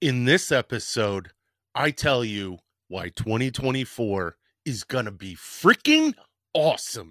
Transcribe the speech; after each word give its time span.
In 0.00 0.26
this 0.26 0.52
episode, 0.52 1.32
I 1.74 1.90
tell 1.90 2.24
you 2.24 2.58
why 2.86 3.08
2024 3.08 4.36
is 4.64 4.84
going 4.84 5.06
to 5.06 5.10
be 5.10 5.34
freaking 5.34 6.14
awesome. 6.54 7.10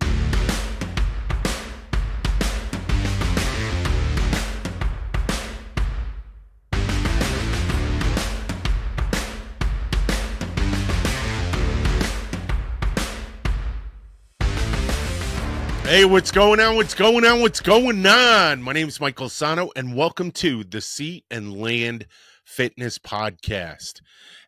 Hey, 15.83 16.05
what's 16.05 16.31
going 16.31 16.61
on? 16.61 16.77
What's 16.77 16.93
going 16.93 17.25
on? 17.25 17.41
What's 17.41 17.59
going 17.59 18.05
on? 18.05 18.61
My 18.61 18.71
name 18.71 18.87
is 18.87 19.01
Michael 19.01 19.27
Sahno, 19.27 19.71
and 19.75 19.93
welcome 19.93 20.31
to 20.31 20.63
the 20.63 20.79
Sea 20.79 21.25
and 21.29 21.59
Land 21.59 22.07
Fitness 22.47 22.97
Podcast. 22.97 24.01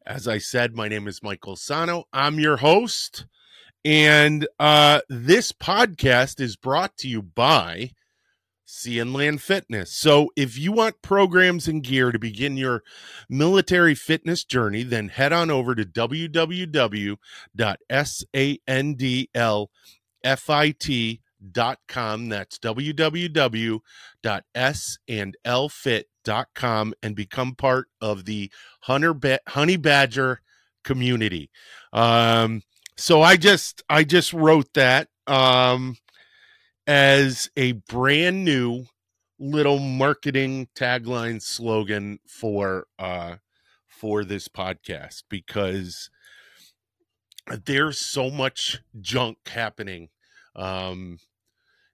As 0.06 0.28
I 0.28 0.38
said, 0.38 0.74
my 0.74 0.88
name 0.88 1.08
is 1.08 1.22
Michael 1.22 1.58
Sahno. 1.58 2.06
I'm 2.14 2.40
your 2.40 2.58
host, 2.58 3.26
and 3.84 4.48
uh, 4.58 5.02
this 5.10 5.52
podcast 5.52 6.40
is 6.40 6.56
brought 6.56 6.96
to 6.98 7.10
you 7.10 7.22
by 7.22 7.92
Sea 8.66 9.00
and 9.00 9.14
Land 9.14 9.42
Fitness. 9.42 9.92
So, 9.92 10.32
if 10.38 10.58
you 10.58 10.72
want 10.72 11.02
programs 11.02 11.68
and 11.68 11.84
gear 11.84 12.14
to 12.14 12.20
begin 12.20 12.56
your 12.56 12.84
military 13.30 13.96
fitness 13.96 14.46
journey, 14.46 14.84
then 14.84 15.10
head 15.10 15.34
on 15.34 15.52
over 15.52 15.76
to 15.76 15.84
www.sandlfit 15.84 17.18
dot 21.52 21.80
com 21.88 22.28
that's 22.28 22.60
www.sandlfit.com 22.60 23.80
and 27.02 27.16
become 27.16 27.56
part 27.56 27.88
of 28.02 28.26
the 28.26 28.52
hunter 28.82 29.14
ba- 29.14 29.40
honey 29.48 29.78
badger 29.78 30.42
community 30.84 31.50
um 31.94 32.62
so 32.98 33.22
i 33.22 33.36
just 33.36 33.84
i 33.90 34.04
just 34.04 34.34
wrote 34.34 34.74
that 34.74 35.08
um 35.28 35.96
as 36.88 37.50
a 37.58 37.74
brand 37.74 38.44
new 38.44 38.86
little 39.40 39.80
marketing 39.80 40.68
tagline 40.76 41.42
slogan 41.42 42.20
for 42.28 42.88
uh 42.98 43.36
for 43.88 44.24
this 44.24 44.48
podcast 44.48 45.24
because 45.30 46.10
there's 47.66 47.98
so 47.98 48.30
much 48.30 48.80
junk 49.02 49.38
happening 49.48 50.10
um 50.56 51.18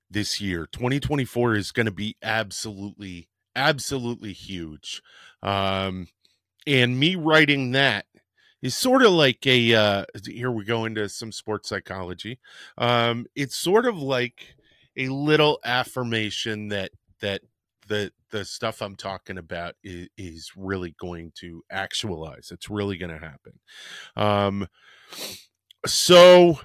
this 0.09 0.39
year. 0.39 0.67
2024 0.71 1.55
is 1.55 1.71
going 1.71 1.85
to 1.85 1.91
be 1.91 2.15
absolutely, 2.21 3.29
absolutely 3.55 4.33
huge. 4.33 5.01
Um, 5.41 6.07
and 6.67 6.99
me 6.99 7.15
writing 7.15 7.71
that 7.71 8.05
is 8.61 8.75
sort 8.75 9.03
of 9.03 9.11
like 9.11 9.45
a 9.45 9.73
uh, 9.75 10.05
here 10.25 10.51
we 10.51 10.65
go 10.65 10.85
into 10.85 11.07
some 11.09 11.31
sports 11.31 11.69
psychology. 11.69 12.39
Um, 12.77 13.25
it's 13.35 13.55
sort 13.55 13.85
of 13.85 13.97
like 13.97 14.55
a 14.97 15.09
little 15.09 15.59
affirmation 15.63 16.69
that 16.69 16.91
that 17.21 17.41
the 17.87 18.11
the 18.31 18.43
stuff 18.43 18.81
I'm 18.81 18.95
talking 18.95 19.37
about 19.37 19.75
is, 19.83 20.07
is 20.17 20.51
really 20.55 20.95
going 20.99 21.31
to 21.35 21.63
actualize. 21.69 22.49
It's 22.51 22.69
really 22.69 22.97
going 22.97 23.11
to 23.11 23.25
happen. 23.25 23.59
Um, 24.15 24.67
so 25.85 26.59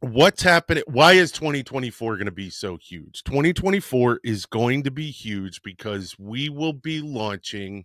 what's 0.00 0.42
happening 0.42 0.82
why 0.86 1.12
is 1.12 1.32
2024 1.32 2.16
going 2.16 2.26
to 2.26 2.32
be 2.32 2.50
so 2.50 2.76
huge? 2.76 3.22
2024 3.24 4.20
is 4.24 4.46
going 4.46 4.82
to 4.82 4.90
be 4.90 5.10
huge 5.10 5.62
because 5.62 6.18
we 6.18 6.48
will 6.48 6.72
be 6.72 7.00
launching 7.00 7.84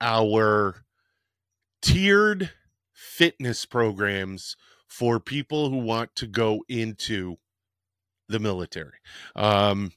our 0.00 0.84
tiered 1.82 2.50
fitness 2.92 3.66
programs 3.66 4.56
for 4.86 5.20
people 5.20 5.70
who 5.70 5.78
want 5.78 6.14
to 6.16 6.26
go 6.26 6.64
into 6.68 7.36
the 8.28 8.38
military. 8.38 8.98
Um, 9.34 9.92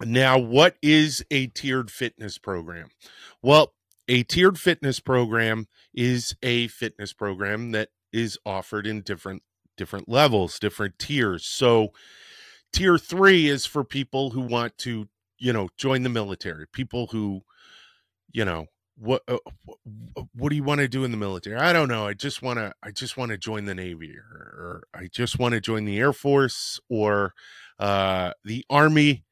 now 0.00 0.38
what 0.38 0.76
is 0.82 1.24
a 1.30 1.46
tiered 1.48 1.90
fitness 1.90 2.38
program? 2.38 2.90
Well 3.42 3.72
a 4.08 4.24
tiered 4.24 4.58
fitness 4.58 5.00
program 5.00 5.68
is 5.94 6.34
a 6.42 6.68
fitness 6.68 7.12
program 7.12 7.70
that 7.72 7.90
is 8.12 8.36
offered 8.44 8.86
in 8.86 9.02
different 9.02 9.42
different 9.82 10.08
levels, 10.08 10.58
different 10.58 10.98
tiers. 10.98 11.44
So 11.46 11.92
tier 12.72 12.98
3 12.98 13.48
is 13.48 13.66
for 13.66 13.84
people 13.84 14.30
who 14.30 14.40
want 14.42 14.78
to, 14.78 15.08
you 15.38 15.52
know, 15.52 15.68
join 15.76 16.02
the 16.02 16.08
military, 16.08 16.66
people 16.72 17.08
who 17.08 17.42
you 18.32 18.44
know, 18.44 18.66
what 18.96 19.22
uh, 19.28 19.38
what 20.34 20.50
do 20.50 20.56
you 20.56 20.62
want 20.62 20.80
to 20.80 20.88
do 20.88 21.04
in 21.04 21.10
the 21.10 21.16
military? 21.16 21.58
I 21.58 21.72
don't 21.72 21.88
know. 21.88 22.06
I 22.06 22.14
just 22.14 22.42
want 22.42 22.58
to 22.58 22.72
I 22.82 22.90
just 22.90 23.16
want 23.16 23.30
to 23.30 23.38
join 23.38 23.64
the 23.64 23.74
navy 23.74 24.16
or, 24.16 24.38
or 24.38 24.82
I 24.94 25.08
just 25.12 25.38
want 25.38 25.54
to 25.54 25.60
join 25.60 25.84
the 25.84 25.98
air 25.98 26.12
force 26.12 26.78
or 26.88 27.34
uh 27.78 28.32
the 28.44 28.64
army 28.70 29.24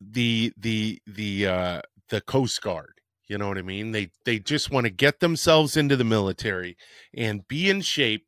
the 0.00 0.52
the 0.56 1.00
the 1.06 1.46
uh 1.46 1.80
the 2.08 2.20
coast 2.20 2.62
guard 2.62 3.00
you 3.28 3.38
know 3.38 3.48
what 3.48 3.58
i 3.58 3.62
mean 3.62 3.92
they 3.92 4.10
they 4.24 4.38
just 4.38 4.70
want 4.70 4.84
to 4.84 4.90
get 4.90 5.20
themselves 5.20 5.76
into 5.76 5.96
the 5.96 6.04
military 6.04 6.76
and 7.14 7.46
be 7.48 7.70
in 7.70 7.80
shape 7.80 8.26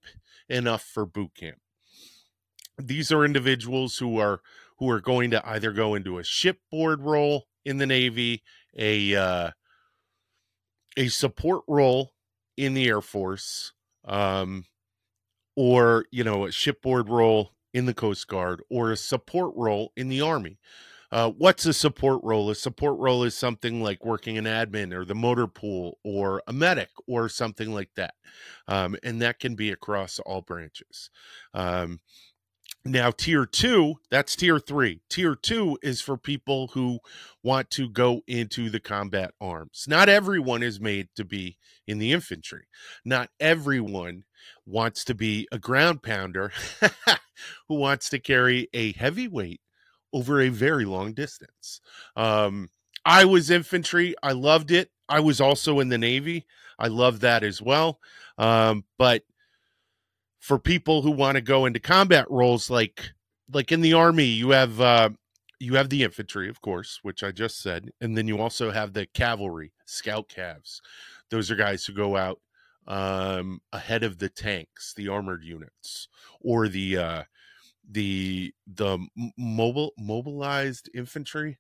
enough 0.49 0.83
for 0.83 1.07
boot 1.07 1.35
camp. 1.35 1.59
These 2.79 3.13
are 3.13 3.25
individuals 3.25 3.99
who 3.99 4.19
are 4.19 4.41
who 4.79 4.91
are 4.91 5.01
going 5.01 5.31
to 5.31 5.49
either 5.49 5.73
go 5.73 5.95
into 5.95 6.19
a 6.19 6.25
shipboard 6.25 7.03
role 7.03 7.47
in 7.65 7.79
the 7.79 7.87
Navy, 7.87 8.43
a 8.77 9.15
uh, 9.15 9.51
a 10.97 11.09
support 11.09 11.63
role 11.69 12.13
in 12.57 12.75
the 12.75 12.87
Air 12.89 13.01
Force, 13.01 13.73
um, 14.05 14.65
or 15.57 16.07
you 16.11 16.25
know 16.25 16.47
a 16.47 16.53
shipboard 16.53 17.09
role 17.09 17.53
in 17.73 17.87
the 17.87 17.95
Coast 17.95 18.27
Guard, 18.29 18.63
or 18.71 18.91
a 18.91 18.97
support 18.97 19.53
role 19.57 19.93
in 19.97 20.09
the 20.09 20.21
Army. 20.21 20.59
Uh, 21.15 21.31
what's 21.31 21.65
a 21.65 21.73
support 21.73 22.21
role? 22.25 22.51
A 22.51 22.57
support 22.57 22.99
role 22.99 23.23
is 23.23 23.37
something 23.37 23.81
like 23.81 24.05
working 24.05 24.35
in 24.35 24.47
admin 24.47 24.93
or 24.93 25.05
the 25.05 25.15
motor 25.15 25.47
pool 25.47 25.97
or 26.03 26.43
a 26.49 26.53
medic 26.53 26.89
or 27.07 27.29
something 27.29 27.73
like 27.73 27.91
that. 27.95 28.15
Um, 28.67 28.97
and 29.05 29.23
that 29.23 29.39
can 29.39 29.55
be 29.55 29.71
across 29.71 30.19
all 30.19 30.41
branches. 30.41 31.11
Um, 31.55 32.01
now, 32.85 33.13
tier 33.13 33.47
two, 33.47 33.95
that's 34.11 34.35
tier 34.35 34.59
three. 34.59 35.03
Tier 35.09 35.37
two 35.37 35.79
is 35.85 36.01
for 36.01 36.17
people 36.17 36.67
who 36.75 36.99
want 37.45 37.71
to 37.71 37.89
go 37.89 38.23
into 38.27 38.69
the 38.69 38.81
combat 38.81 39.35
arms. 39.41 39.85
Not 39.87 40.09
everyone 40.09 40.65
is 40.65 40.81
made 40.81 41.11
to 41.15 41.25
be 41.25 41.59
in 41.87 41.99
the 41.99 42.11
infantry. 42.11 42.67
Not 43.05 43.31
everyone 43.39 44.25
wants 44.67 45.05
to 45.05 45.15
be 45.15 45.47
a 45.53 45.61
ground 45.61 46.03
pounder 46.03 46.51
who 47.69 47.77
wants 47.77 48.11
to 48.11 48.19
carry 48.19 48.69
a 48.75 48.93
heavyweight 48.95 49.61
over 50.15 50.41
a 50.41 50.49
very 50.49 50.87
long 50.87 51.13
distance. 51.13 51.81
Um, 52.17 52.71
I 53.05 53.27
was 53.27 53.51
infantry. 53.51 54.15
I 54.23 54.33
loved 54.33 54.71
it. 54.71 54.91
I 55.09 55.21
was 55.21 55.41
also 55.41 55.81
in 55.81 55.91
the 55.91 55.99
Navy. 55.99 56.47
I 56.79 56.89
love 56.89 57.21
that 57.21 57.43
as 57.43 57.61
well. 57.61 58.01
Um, 58.39 58.85
but 58.97 59.25
for 60.39 60.59
people 60.59 61.03
who 61.03 61.11
want 61.11 61.35
to 61.35 61.43
go 61.43 61.67
into 61.67 61.81
combat 61.81 62.31
roles, 62.31 62.71
like 62.71 63.13
like 63.53 63.73
in 63.73 63.83
the 63.83 63.93
army, 63.93 64.25
you 64.25 64.51
have 64.51 64.81
uh, 64.81 65.11
you 65.61 65.75
have 65.75 65.91
the 65.91 66.03
infantry, 66.03 66.49
of 66.49 66.61
course, 66.61 67.01
which 67.03 67.23
I 67.23 67.31
just 67.31 67.61
said, 67.61 67.91
and 68.01 68.17
then 68.17 68.29
you 68.29 68.39
also 68.39 68.71
have 68.71 68.93
the 68.93 69.07
cavalry, 69.07 69.73
scout 69.85 70.29
cavs. 70.29 70.81
Those 71.31 71.51
are 71.51 71.57
guys 71.57 71.85
who 71.85 71.93
go 71.93 72.17
out 72.17 72.41
um, 72.87 73.61
ahead 73.73 74.05
of 74.05 74.19
the 74.19 74.29
tanks, 74.29 74.95
the 74.95 75.09
armored 75.09 75.45
units, 75.45 76.09
or 76.41 76.69
the 76.69 76.97
uh, 76.99 77.23
the 77.89 78.53
the 78.67 78.99
mobile 79.37 79.93
mobilized 79.99 80.89
infantry 80.95 81.59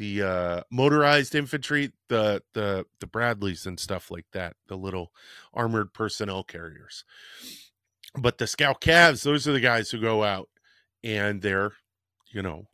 the 0.00 0.22
uh 0.22 0.62
motorized 0.72 1.34
infantry 1.34 1.92
the 2.08 2.42
the 2.54 2.86
the 3.00 3.06
bradleys 3.06 3.66
and 3.66 3.78
stuff 3.78 4.10
like 4.10 4.24
that 4.32 4.56
the 4.66 4.76
little 4.76 5.12
armored 5.52 5.92
personnel 5.92 6.42
carriers. 6.42 7.04
But 8.18 8.38
the 8.38 8.46
scout 8.46 8.80
cavs 8.80 9.22
those 9.22 9.46
are 9.46 9.52
the 9.52 9.60
guys 9.60 9.90
who 9.90 10.00
go 10.00 10.24
out 10.24 10.48
and 11.04 11.42
they're 11.42 11.72
you 12.32 12.40
know 12.40 12.64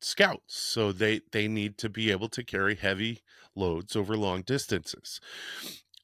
scouts. 0.00 0.56
So 0.58 0.92
they 0.92 1.20
they 1.32 1.46
need 1.46 1.76
to 1.78 1.90
be 1.90 2.10
able 2.10 2.30
to 2.30 2.42
carry 2.42 2.74
heavy 2.74 3.22
loads 3.54 3.94
over 3.94 4.16
long 4.16 4.42
distances. 4.42 5.20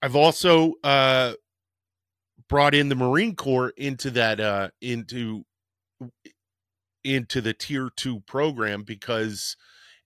I've 0.02 0.16
also 0.16 0.74
uh 0.84 1.32
brought 2.46 2.74
in 2.74 2.90
the 2.90 2.94
marine 2.94 3.36
corps 3.36 3.70
into 3.70 4.10
that 4.10 4.38
uh 4.38 4.68
into 4.82 5.44
into 7.04 7.40
the 7.40 7.52
tier 7.52 7.90
two 7.94 8.20
program 8.20 8.82
because 8.82 9.56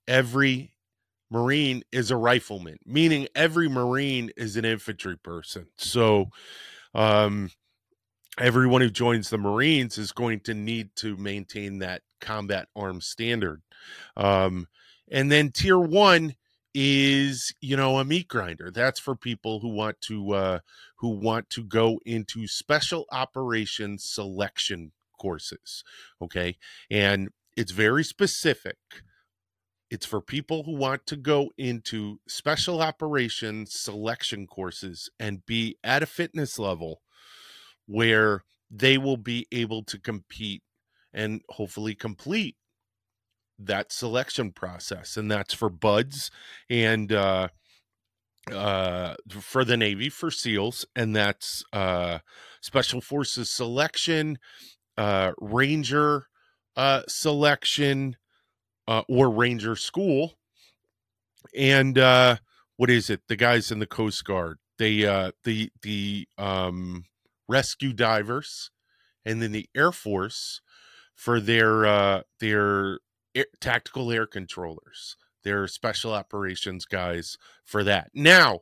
every 0.06 0.74
Marine 1.30 1.82
is 1.90 2.10
a 2.10 2.16
rifleman, 2.16 2.78
meaning 2.86 3.26
every 3.34 3.68
Marine 3.68 4.30
is 4.36 4.56
an 4.56 4.64
infantry 4.64 5.16
person. 5.16 5.66
So, 5.76 6.30
um, 6.94 7.50
everyone 8.38 8.80
who 8.80 8.90
joins 8.90 9.30
the 9.30 9.38
Marines 9.38 9.98
is 9.98 10.12
going 10.12 10.40
to 10.40 10.54
need 10.54 10.90
to 10.96 11.16
maintain 11.16 11.78
that 11.78 12.02
combat 12.20 12.68
arms 12.76 13.06
standard. 13.06 13.62
Um, 14.16 14.68
and 15.10 15.30
then 15.30 15.50
tier 15.50 15.78
one 15.78 16.34
is 16.74 17.54
you 17.60 17.76
know 17.76 17.98
a 17.98 18.04
meat 18.04 18.26
grinder 18.26 18.68
that's 18.68 18.98
for 18.98 19.14
people 19.14 19.60
who 19.60 19.68
want 19.68 20.00
to 20.00 20.32
uh 20.32 20.58
who 20.96 21.10
want 21.10 21.48
to 21.48 21.62
go 21.62 22.00
into 22.04 22.48
special 22.48 23.06
operations 23.12 24.02
selection 24.04 24.90
courses 25.24 25.82
okay? 26.20 26.56
And 26.90 27.30
it's 27.56 27.72
very 27.72 28.04
specific. 28.04 28.76
It's 29.90 30.06
for 30.06 30.20
people 30.20 30.64
who 30.64 30.74
want 30.74 31.06
to 31.06 31.16
go 31.16 31.50
into 31.56 32.18
special 32.26 32.80
operations 32.80 33.74
selection 33.74 34.46
courses 34.46 35.08
and 35.20 35.46
be 35.46 35.76
at 35.84 36.02
a 36.02 36.06
fitness 36.06 36.58
level 36.58 37.02
where 37.86 38.42
they 38.70 38.98
will 38.98 39.18
be 39.18 39.46
able 39.52 39.84
to 39.84 39.98
compete 39.98 40.62
and 41.12 41.42
hopefully 41.50 41.94
complete 41.94 42.56
that 43.58 43.92
selection 43.92 44.50
process 44.50 45.16
and 45.16 45.30
that's 45.30 45.54
for 45.54 45.70
BUD/S 45.70 46.30
and 46.68 47.12
uh 47.12 47.48
uh 48.50 49.14
for 49.28 49.64
the 49.64 49.76
navy 49.76 50.08
for 50.08 50.30
seals 50.30 50.84
and 50.96 51.14
that's 51.14 51.62
uh 51.72 52.18
special 52.60 53.00
forces 53.00 53.48
selection 53.48 54.38
uh 54.96 55.32
ranger 55.40 56.26
uh 56.76 57.02
selection 57.08 58.16
uh 58.88 59.02
or 59.08 59.30
ranger 59.30 59.76
school 59.76 60.34
and 61.56 61.98
uh 61.98 62.36
what 62.76 62.90
is 62.90 63.10
it 63.10 63.20
the 63.28 63.36
guys 63.36 63.70
in 63.70 63.78
the 63.78 63.86
coast 63.86 64.24
guard 64.24 64.58
they 64.78 65.04
uh 65.04 65.30
the 65.44 65.70
the 65.82 66.26
um 66.38 67.04
rescue 67.48 67.92
divers 67.92 68.70
and 69.24 69.40
then 69.40 69.52
the 69.52 69.68
air 69.74 69.92
force 69.92 70.60
for 71.14 71.40
their 71.40 71.86
uh 71.86 72.22
their 72.40 72.98
air, 73.34 73.46
tactical 73.60 74.10
air 74.10 74.26
controllers. 74.26 75.16
They're 75.42 75.66
special 75.68 76.12
operations 76.12 76.84
guys 76.86 77.36
for 77.64 77.84
that. 77.84 78.10
Now, 78.14 78.60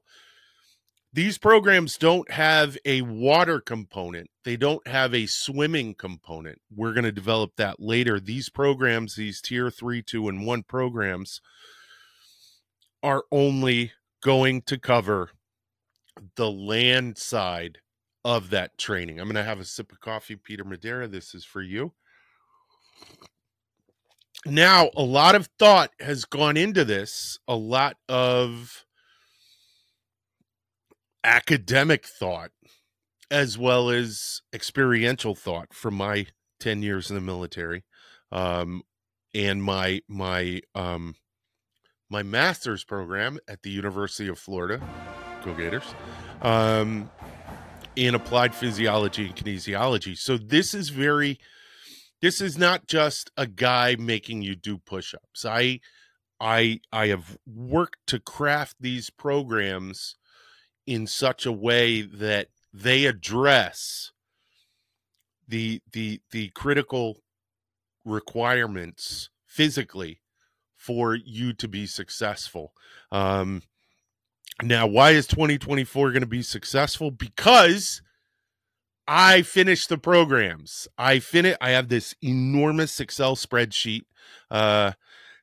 these 1.12 1.38
programs 1.38 1.96
don't 1.96 2.30
have 2.30 2.76
a 2.84 3.02
water 3.02 3.60
component. 3.60 4.30
They 4.44 4.56
don't 4.56 4.86
have 4.86 5.14
a 5.14 5.26
swimming 5.26 5.94
component. 5.94 6.60
We're 6.74 6.94
going 6.94 7.04
to 7.04 7.12
develop 7.12 7.56
that 7.56 7.80
later. 7.80 8.18
These 8.18 8.48
programs, 8.48 9.14
these 9.14 9.40
tier 9.40 9.70
three, 9.70 10.02
two, 10.02 10.28
and 10.28 10.46
one 10.46 10.62
programs, 10.62 11.40
are 13.02 13.24
only 13.30 13.92
going 14.22 14.62
to 14.62 14.78
cover 14.78 15.30
the 16.36 16.50
land 16.50 17.18
side 17.18 17.78
of 18.24 18.50
that 18.50 18.78
training. 18.78 19.18
I'm 19.18 19.26
going 19.26 19.34
to 19.34 19.44
have 19.44 19.60
a 19.60 19.64
sip 19.64 19.92
of 19.92 20.00
coffee, 20.00 20.36
Peter 20.36 20.64
madera 20.64 21.08
This 21.08 21.34
is 21.34 21.44
for 21.44 21.62
you 21.62 21.92
now 24.44 24.90
a 24.96 25.02
lot 25.02 25.34
of 25.34 25.48
thought 25.58 25.90
has 26.00 26.24
gone 26.24 26.56
into 26.56 26.84
this 26.84 27.38
a 27.46 27.54
lot 27.54 27.96
of 28.08 28.84
academic 31.24 32.06
thought 32.06 32.50
as 33.30 33.56
well 33.56 33.88
as 33.88 34.42
experiential 34.52 35.34
thought 35.34 35.72
from 35.72 35.94
my 35.94 36.26
10 36.60 36.82
years 36.82 37.10
in 37.10 37.16
the 37.16 37.22
military 37.22 37.84
um, 38.30 38.82
and 39.34 39.62
my 39.62 40.00
my 40.08 40.60
um, 40.74 41.14
my 42.10 42.22
master's 42.22 42.84
program 42.84 43.38
at 43.48 43.62
the 43.62 43.70
University 43.70 44.28
of 44.28 44.38
Florida 44.38 44.80
go 45.44 45.54
gators 45.54 45.94
um, 46.42 47.10
in 47.96 48.14
applied 48.14 48.54
physiology 48.54 49.26
and 49.26 49.36
kinesiology. 49.36 50.16
So 50.16 50.36
this 50.36 50.74
is 50.74 50.90
very 50.90 51.38
this 52.20 52.40
is 52.40 52.56
not 52.56 52.86
just 52.86 53.30
a 53.36 53.46
guy 53.46 53.96
making 53.98 54.42
you 54.42 54.54
do 54.54 54.78
push-ups. 54.78 55.44
I 55.44 55.80
i 56.40 56.80
i 56.92 57.06
have 57.06 57.38
worked 57.46 57.98
to 58.08 58.18
craft 58.18 58.76
these 58.80 59.10
programs 59.10 60.16
in 60.86 61.06
such 61.06 61.46
a 61.46 61.52
way 61.52 62.02
that 62.02 62.48
they 62.72 63.04
address 63.04 64.12
the 65.46 65.80
the 65.92 66.20
the 66.30 66.48
critical 66.50 67.22
requirements 68.04 69.30
physically 69.46 70.20
for 70.76 71.14
you 71.14 71.52
to 71.52 71.68
be 71.68 71.86
successful 71.86 72.72
um 73.12 73.62
now 74.62 74.86
why 74.86 75.10
is 75.10 75.26
2024 75.26 76.10
going 76.10 76.20
to 76.20 76.26
be 76.26 76.42
successful 76.42 77.10
because 77.10 78.02
I 79.06 79.42
finished 79.42 79.88
the 79.88 79.98
programs. 79.98 80.86
I 80.96 81.18
finish. 81.18 81.56
I 81.60 81.70
have 81.70 81.88
this 81.88 82.14
enormous 82.22 83.00
Excel 83.00 83.34
spreadsheet 83.34 84.02
uh, 84.50 84.92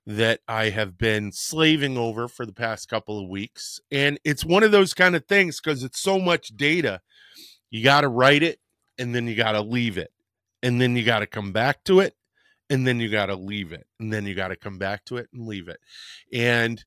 that 0.09 0.39
I 0.47 0.71
have 0.71 0.97
been 0.97 1.31
slaving 1.31 1.95
over 1.95 2.27
for 2.27 2.43
the 2.43 2.51
past 2.51 2.89
couple 2.89 3.21
of 3.21 3.29
weeks, 3.29 3.79
and 3.91 4.19
it's 4.23 4.43
one 4.43 4.63
of 4.63 4.71
those 4.71 4.95
kind 4.95 5.15
of 5.15 5.27
things 5.27 5.61
because 5.61 5.83
it's 5.83 6.01
so 6.01 6.17
much 6.17 6.47
data. 6.47 7.01
You 7.69 7.83
got 7.83 8.01
to 8.01 8.07
write 8.07 8.41
it, 8.41 8.59
and 8.97 9.13
then 9.13 9.27
you 9.27 9.35
got 9.35 9.51
to 9.51 9.61
leave 9.61 9.99
it, 9.99 10.11
and 10.63 10.81
then 10.81 10.95
you 10.95 11.03
got 11.03 11.19
to 11.19 11.27
come 11.27 11.51
back 11.51 11.83
to 11.83 11.99
it, 11.99 12.15
and 12.71 12.87
then 12.87 12.99
you 12.99 13.07
got 13.07 13.27
to 13.27 13.35
leave 13.35 13.71
it, 13.71 13.85
and 13.99 14.11
then 14.11 14.25
you 14.25 14.33
got 14.33 14.47
to 14.47 14.55
come 14.55 14.79
back 14.79 15.05
to 15.05 15.17
it 15.17 15.29
and 15.31 15.45
leave 15.45 15.67
it, 15.67 15.79
and 16.33 16.83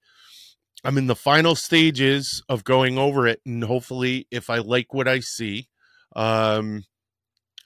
I'm 0.85 0.99
in 0.99 1.07
the 1.07 1.15
final 1.15 1.55
stages 1.55 2.43
of 2.49 2.65
going 2.65 2.99
over 2.99 3.29
it, 3.29 3.41
and 3.47 3.63
hopefully, 3.63 4.27
if 4.33 4.51
I 4.51 4.59
like 4.59 4.93
what 4.93 5.07
I 5.07 5.21
see 5.21 5.69
um, 6.17 6.83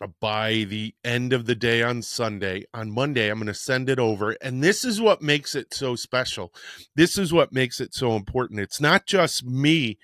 Uh, 0.01 0.09
by 0.21 0.67
the 0.69 0.95
end 1.05 1.33
of 1.33 1.47
the 1.47 1.55
day 1.55 1.83
on 1.83 2.03
Sunday. 2.03 2.65
On 2.75 2.91
Monday, 2.91 3.31
I'm 3.31 3.39
going 3.39 3.47
to 3.47 3.55
send 3.55 3.89
it 3.89 3.99
over. 3.99 4.37
And 4.43 4.63
this 4.63 4.85
is 4.85 5.01
what 5.01 5.23
makes 5.23 5.55
it 5.55 5.73
so 5.73 5.97
special. 5.97 6.53
This 6.95 7.17
is 7.17 7.33
what 7.33 7.53
makes 7.53 7.81
it 7.81 7.95
so 7.95 8.15
important. 8.15 8.61
It's 8.61 8.81
not 8.81 9.07
just 9.07 9.45
me. 9.45 9.99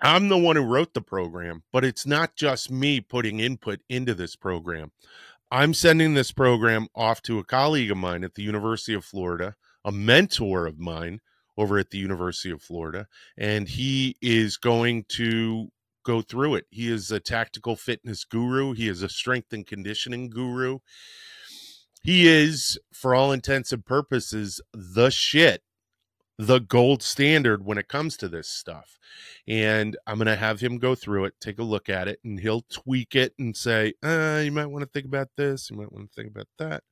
I'm 0.00 0.28
the 0.28 0.38
one 0.38 0.56
who 0.56 0.62
wrote 0.62 0.94
the 0.94 1.02
program, 1.02 1.64
but 1.72 1.84
it's 1.84 2.06
not 2.06 2.36
just 2.36 2.70
me 2.70 3.00
putting 3.00 3.40
input 3.40 3.80
into 3.88 4.14
this 4.14 4.36
program. 4.36 4.92
I'm 5.50 5.74
sending 5.74 6.14
this 6.14 6.30
program 6.30 6.86
off 6.94 7.22
to 7.22 7.40
a 7.40 7.44
colleague 7.44 7.90
of 7.90 7.96
mine 7.96 8.22
at 8.22 8.36
the 8.36 8.42
University 8.42 8.94
of 8.94 9.04
Florida, 9.04 9.56
a 9.84 9.90
mentor 9.90 10.66
of 10.66 10.78
mine 10.78 11.20
over 11.58 11.78
at 11.78 11.90
the 11.90 11.98
University 11.98 12.50
of 12.50 12.62
Florida, 12.62 13.08
and 13.36 13.68
he 13.68 14.16
is 14.22 14.56
going 14.56 15.04
to 15.08 15.70
go 16.04 16.22
through 16.22 16.56
it. 16.56 16.66
He 16.70 16.90
is 16.90 17.10
a 17.10 17.20
tactical 17.20 17.76
fitness 17.76 18.24
guru, 18.24 18.72
he 18.72 18.88
is 18.88 19.02
a 19.02 19.08
strength 19.08 19.52
and 19.52 19.66
conditioning 19.66 20.30
guru. 20.30 20.78
He 22.02 22.26
is, 22.26 22.78
for 22.92 23.14
all 23.14 23.30
intents 23.30 23.72
and 23.72 23.84
purposes, 23.84 24.60
the 24.72 25.10
shit, 25.10 25.62
the 26.38 26.58
gold 26.58 27.02
standard 27.02 27.66
when 27.66 27.76
it 27.76 27.88
comes 27.88 28.16
to 28.16 28.28
this 28.28 28.48
stuff. 28.48 28.98
And 29.46 29.98
I'm 30.06 30.16
going 30.16 30.26
to 30.26 30.36
have 30.36 30.60
him 30.60 30.78
go 30.78 30.94
through 30.94 31.26
it, 31.26 31.34
take 31.38 31.58
a 31.58 31.62
look 31.62 31.90
at 31.90 32.08
it, 32.08 32.18
and 32.24 32.40
he'll 32.40 32.64
tweak 32.72 33.14
it 33.14 33.34
and 33.38 33.54
say, 33.54 33.92
uh, 34.02 34.40
you 34.42 34.50
might 34.50 34.66
want 34.66 34.82
to 34.82 34.88
think 34.88 35.04
about 35.04 35.28
this, 35.36 35.68
you 35.70 35.76
might 35.76 35.92
want 35.92 36.10
to 36.10 36.14
think 36.14 36.30
about 36.30 36.48
that. 36.58 36.82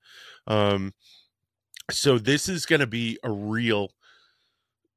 Um, 0.47 0.93
so 1.91 2.19
this 2.19 2.47
is 2.47 2.67
going 2.67 2.81
to 2.81 2.87
be 2.87 3.19
a 3.25 3.31
real, 3.31 3.93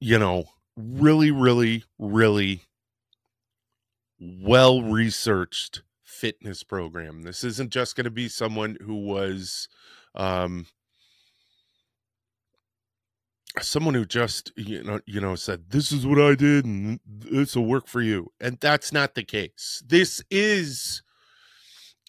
you 0.01 0.20
know, 0.20 0.46
really, 0.75 1.32
really, 1.32 1.86
really 1.98 2.63
well 4.22 4.84
researched 4.84 5.82
fitness 6.04 6.63
program. 6.63 7.24
This 7.24 7.44
isn't 7.44 7.72
just 7.72 7.96
going 7.96 8.06
to 8.06 8.12
be 8.12 8.30
someone 8.30 8.78
who 8.82 8.96
was 8.96 9.68
um 10.13 10.68
someone 13.60 13.94
who 13.94 14.06
just 14.06 14.51
you 14.56 14.84
know 14.84 15.00
you 15.06 15.20
know 15.20 15.36
said 15.36 15.63
this 15.70 15.92
is 15.92 16.06
what 16.06 16.22
I 16.22 16.36
did 16.36 16.66
and 16.66 17.00
this 17.06 17.56
will 17.56 17.66
work 17.66 17.88
for 17.88 18.01
you. 18.01 18.32
And 18.40 18.60
that's 18.60 18.94
not 18.94 19.16
the 19.16 19.24
case. 19.24 19.82
This 19.86 20.22
is 20.30 21.01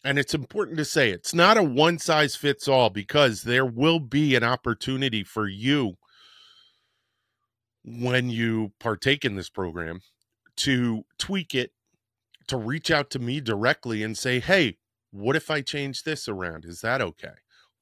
and 0.05 0.19
it's 0.19 0.35
important 0.35 0.79
to 0.79 0.85
say 0.85 1.11
it's 1.11 1.35
not 1.35 1.57
a 1.57 1.63
one 1.63 1.99
size 1.99 2.37
fits 2.37 2.69
all 2.69 2.91
because 2.91 3.43
there 3.43 3.67
will 3.67 4.01
be 4.01 4.35
an 4.35 4.45
opportunity 4.45 5.25
for 5.25 5.49
you 5.49 5.95
when 7.85 8.31
you 8.31 8.73
partake 8.79 9.25
in 9.25 9.37
this 9.37 9.49
program 9.49 10.01
to 10.57 11.05
tweak 11.19 11.55
it 11.55 11.73
to 12.49 12.57
reach 12.57 12.91
out 12.91 13.11
to 13.11 13.19
me 13.19 13.41
directly 13.41 14.03
and 14.03 14.17
say, 14.17 14.41
hey, 14.41 14.79
what 15.11 15.37
if 15.37 15.51
I 15.51 15.61
change 15.61 16.03
this 16.03 16.29
around? 16.29 16.65
Is 16.65 16.81
that 16.81 17.01
okay? 17.01 17.35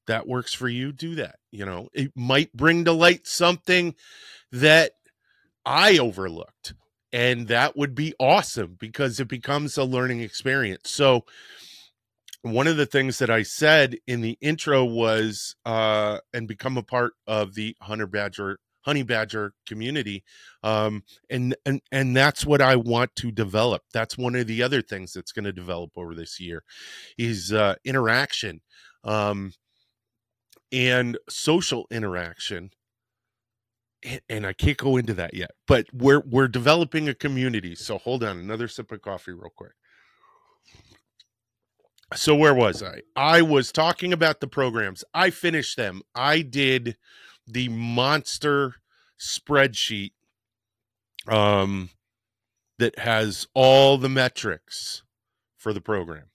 That 0.07 0.27
works 0.27 0.53
for 0.53 0.69
you? 0.69 0.93
Do 0.93 1.15
that. 1.17 1.37
You 1.51 1.65
know, 1.65 1.89
it 1.93 2.13
might 2.17 2.53
bring 2.53 2.85
to 2.85 2.93
light 2.93 3.27
something 3.27 3.95
that 4.51 4.93
I 5.65 5.99
overlooked. 5.99 6.75
And 7.13 7.49
that 7.49 7.77
would 7.77 7.95
be 7.95 8.15
awesome 8.21 8.77
because 8.79 9.19
it 9.19 9.29
becomes 9.29 9.77
a 9.77 9.85
learning 9.85 10.21
experience. 10.21 10.91
So, 10.91 11.25
one 12.43 12.67
of 12.67 12.79
the 12.79 12.87
things 12.87 13.19
that 13.19 13.29
I 13.29 13.43
said 13.43 13.99
in 14.07 14.23
the 14.23 14.39
intro 14.41 14.83
was, 14.83 15.57
uh, 15.67 16.21
and 16.33 16.49
become 16.49 16.79
a 16.79 16.83
part 16.83 17.13
of 17.27 17.55
the 17.55 17.77
Hunter 17.83 18.07
Badger 18.07 18.59
honey 18.83 19.03
badger 19.03 19.53
community 19.67 20.25
um, 20.63 21.03
and 21.29 21.57
and 21.67 21.81
and 21.93 22.17
that's 22.17 22.45
what 22.47 22.61
i 22.61 22.77
want 22.77 23.15
to 23.17 23.31
develop 23.31 23.83
that's 23.93 24.17
one 24.19 24.35
of 24.35 24.47
the 24.47 24.63
other 24.63 24.83
things 24.83 25.13
that's 25.13 25.33
going 25.33 25.45
to 25.45 25.53
develop 25.53 25.91
over 25.97 26.15
this 26.15 26.41
year 26.41 26.63
is 27.19 27.53
uh, 27.53 27.75
interaction 27.85 28.61
um, 29.05 29.53
and 30.73 31.19
social 31.29 31.87
interaction 31.91 32.71
and 34.29 34.47
I 34.47 34.53
can't 34.53 34.77
go 34.77 34.97
into 34.97 35.15
that 35.15 35.35
yet, 35.35 35.51
but 35.67 35.87
we're 35.93 36.21
we're 36.21 36.49
developing 36.49 37.09
a 37.09 37.15
community. 37.15 37.75
So 37.75 37.99
hold 37.99 38.25
on, 38.25 38.39
another 38.39 38.69
sip 38.69 38.91
of 38.93 39.03
coffee 39.03 39.33
real 39.33 39.53
quick. 39.55 39.73
So 42.15 42.35
where 42.35 42.55
was 42.55 42.83
I? 42.83 43.03
I 43.15 43.43
was 43.43 43.71
talking 43.71 44.13
about 44.13 44.41
the 44.41 44.49
programs. 44.49 45.05
I 45.15 45.31
finished 45.31 45.77
them. 45.77 46.03
I 46.15 46.43
did 46.43 46.97
the 47.53 47.69
monster 47.69 48.77
spreadsheet 49.19 50.13
um 51.29 51.91
that 52.79 52.99
has 52.99 53.47
all 53.55 53.99
the 53.99 54.09
metrics 54.09 55.03
for 55.57 55.73
the 55.73 55.81
program. 55.81 56.31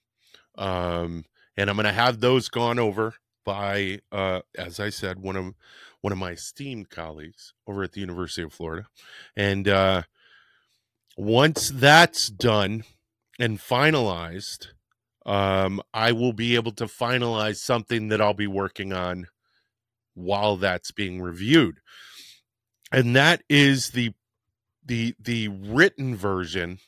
Um 0.56 1.24
and 1.56 1.68
I'm 1.70 1.76
going 1.76 1.86
to 1.86 1.92
have 1.92 2.20
those 2.20 2.48
gone 2.48 2.78
over 2.78 3.14
by 3.44 4.00
uh 4.12 4.42
as 4.56 4.78
I 4.78 4.90
said 4.90 5.18
one 5.20 5.36
of 5.36 5.54
one 6.06 6.12
of 6.12 6.18
my 6.20 6.30
esteemed 6.30 6.88
colleagues 6.88 7.52
over 7.66 7.82
at 7.82 7.90
the 7.90 8.00
University 8.00 8.42
of 8.42 8.52
Florida. 8.52 8.86
And 9.34 9.66
uh, 9.66 10.02
once 11.16 11.68
that's 11.74 12.28
done 12.28 12.84
and 13.40 13.58
finalized, 13.58 14.68
um, 15.24 15.82
I 15.92 16.12
will 16.12 16.32
be 16.32 16.54
able 16.54 16.70
to 16.74 16.84
finalize 16.84 17.56
something 17.56 18.06
that 18.08 18.20
I'll 18.20 18.34
be 18.34 18.46
working 18.46 18.92
on 18.92 19.26
while 20.16 20.56
that's 20.56 20.90
being 20.90 21.20
reviewed. 21.20 21.78
And 22.90 23.14
that 23.14 23.42
is 23.48 23.90
the 23.90 24.12
the 24.84 25.14
the 25.20 25.48
written 25.48 26.16
version 26.16 26.78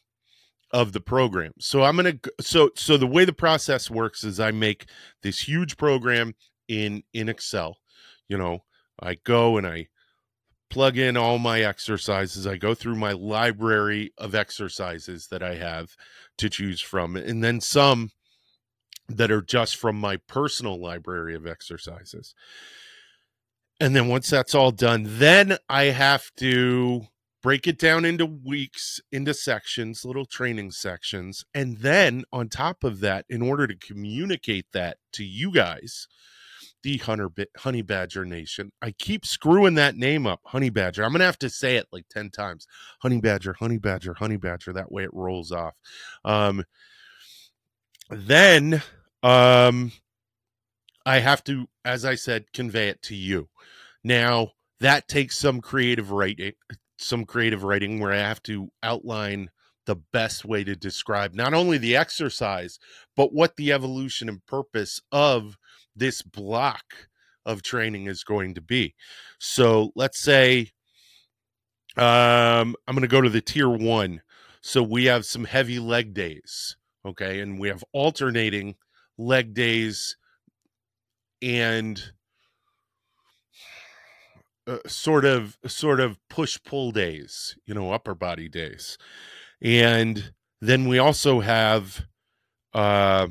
of 0.70 0.92
the 0.92 1.00
program. 1.00 1.52
So 1.58 1.82
I'm 1.82 1.96
going 1.96 2.18
to 2.18 2.32
so 2.40 2.70
so 2.74 2.96
the 2.96 3.06
way 3.06 3.24
the 3.24 3.32
process 3.32 3.90
works 3.90 4.24
is 4.24 4.38
I 4.40 4.50
make 4.50 4.86
this 5.22 5.40
huge 5.40 5.76
program 5.76 6.34
in 6.68 7.02
in 7.12 7.28
Excel, 7.28 7.78
you 8.28 8.36
know, 8.38 8.64
I 9.00 9.16
go 9.24 9.56
and 9.56 9.66
I 9.66 9.88
plug 10.70 10.98
in 10.98 11.16
all 11.16 11.38
my 11.38 11.60
exercises. 11.60 12.46
I 12.46 12.56
go 12.56 12.74
through 12.74 12.96
my 12.96 13.12
library 13.12 14.12
of 14.18 14.34
exercises 14.34 15.28
that 15.28 15.42
I 15.42 15.54
have 15.54 15.96
to 16.38 16.50
choose 16.50 16.80
from, 16.80 17.16
and 17.16 17.42
then 17.42 17.60
some 17.60 18.10
that 19.08 19.30
are 19.30 19.42
just 19.42 19.76
from 19.76 19.96
my 19.96 20.18
personal 20.28 20.80
library 20.80 21.34
of 21.34 21.46
exercises. 21.46 22.34
And 23.80 23.94
then 23.94 24.08
once 24.08 24.28
that's 24.28 24.54
all 24.54 24.72
done, 24.72 25.04
then 25.06 25.56
I 25.68 25.84
have 25.84 26.30
to 26.38 27.02
break 27.42 27.66
it 27.68 27.78
down 27.78 28.04
into 28.04 28.26
weeks, 28.26 29.00
into 29.12 29.32
sections, 29.32 30.04
little 30.04 30.26
training 30.26 30.72
sections. 30.72 31.44
And 31.54 31.78
then 31.78 32.24
on 32.32 32.48
top 32.48 32.82
of 32.82 33.00
that, 33.00 33.24
in 33.28 33.40
order 33.40 33.66
to 33.66 33.76
communicate 33.76 34.66
that 34.72 34.98
to 35.12 35.24
you 35.24 35.52
guys, 35.52 36.08
the 36.82 36.98
Hunter 36.98 37.28
Honey 37.56 37.82
Badger 37.82 38.24
Nation. 38.24 38.70
I 38.80 38.92
keep 38.92 39.26
screwing 39.26 39.74
that 39.74 39.96
name 39.96 40.26
up, 40.26 40.40
Honey 40.44 40.70
Badger. 40.70 41.04
I'm 41.04 41.12
gonna 41.12 41.24
have 41.24 41.38
to 41.40 41.50
say 41.50 41.76
it 41.76 41.88
like 41.92 42.06
ten 42.08 42.30
times, 42.30 42.66
Honey 43.00 43.20
Badger, 43.20 43.54
Honey 43.54 43.78
Badger, 43.78 44.14
Honey 44.14 44.36
Badger. 44.36 44.72
That 44.72 44.92
way 44.92 45.04
it 45.04 45.12
rolls 45.12 45.50
off. 45.50 45.74
Um, 46.24 46.64
then 48.10 48.82
um, 49.22 49.92
I 51.08 51.20
have 51.20 51.42
to, 51.44 51.68
as 51.86 52.04
I 52.04 52.16
said, 52.16 52.52
convey 52.52 52.88
it 52.88 53.00
to 53.04 53.14
you. 53.14 53.48
Now 54.04 54.52
that 54.78 55.08
takes 55.08 55.38
some 55.38 55.62
creative 55.62 56.10
writing, 56.10 56.52
some 56.98 57.24
creative 57.24 57.64
writing 57.64 57.98
where 57.98 58.12
I 58.12 58.18
have 58.18 58.42
to 58.42 58.68
outline 58.82 59.48
the 59.86 59.96
best 59.96 60.44
way 60.44 60.64
to 60.64 60.76
describe 60.76 61.32
not 61.32 61.54
only 61.54 61.78
the 61.78 61.96
exercise 61.96 62.78
but 63.16 63.32
what 63.32 63.56
the 63.56 63.72
evolution 63.72 64.28
and 64.28 64.44
purpose 64.44 65.00
of 65.10 65.56
this 65.96 66.20
block 66.20 66.84
of 67.46 67.62
training 67.62 68.06
is 68.06 68.22
going 68.22 68.52
to 68.56 68.60
be. 68.60 68.94
So 69.38 69.92
let's 69.96 70.18
say 70.18 70.72
um, 71.96 72.76
I'm 72.86 72.94
going 72.94 73.00
to 73.00 73.08
go 73.08 73.22
to 73.22 73.30
the 73.30 73.40
tier 73.40 73.70
one. 73.70 74.20
So 74.60 74.82
we 74.82 75.06
have 75.06 75.24
some 75.24 75.44
heavy 75.44 75.78
leg 75.78 76.12
days, 76.12 76.76
okay, 77.06 77.40
and 77.40 77.58
we 77.58 77.68
have 77.68 77.82
alternating 77.94 78.74
leg 79.16 79.54
days 79.54 80.18
and 81.42 82.12
uh, 84.66 84.78
sort 84.86 85.24
of 85.24 85.58
sort 85.66 86.00
of 86.00 86.18
push 86.28 86.58
pull 86.64 86.90
days, 86.92 87.56
you 87.66 87.74
know, 87.74 87.92
upper 87.92 88.14
body 88.14 88.48
days, 88.48 88.98
and 89.60 90.32
then 90.60 90.88
we 90.88 90.98
also 90.98 91.40
have 91.40 92.06
uh, 92.74 93.28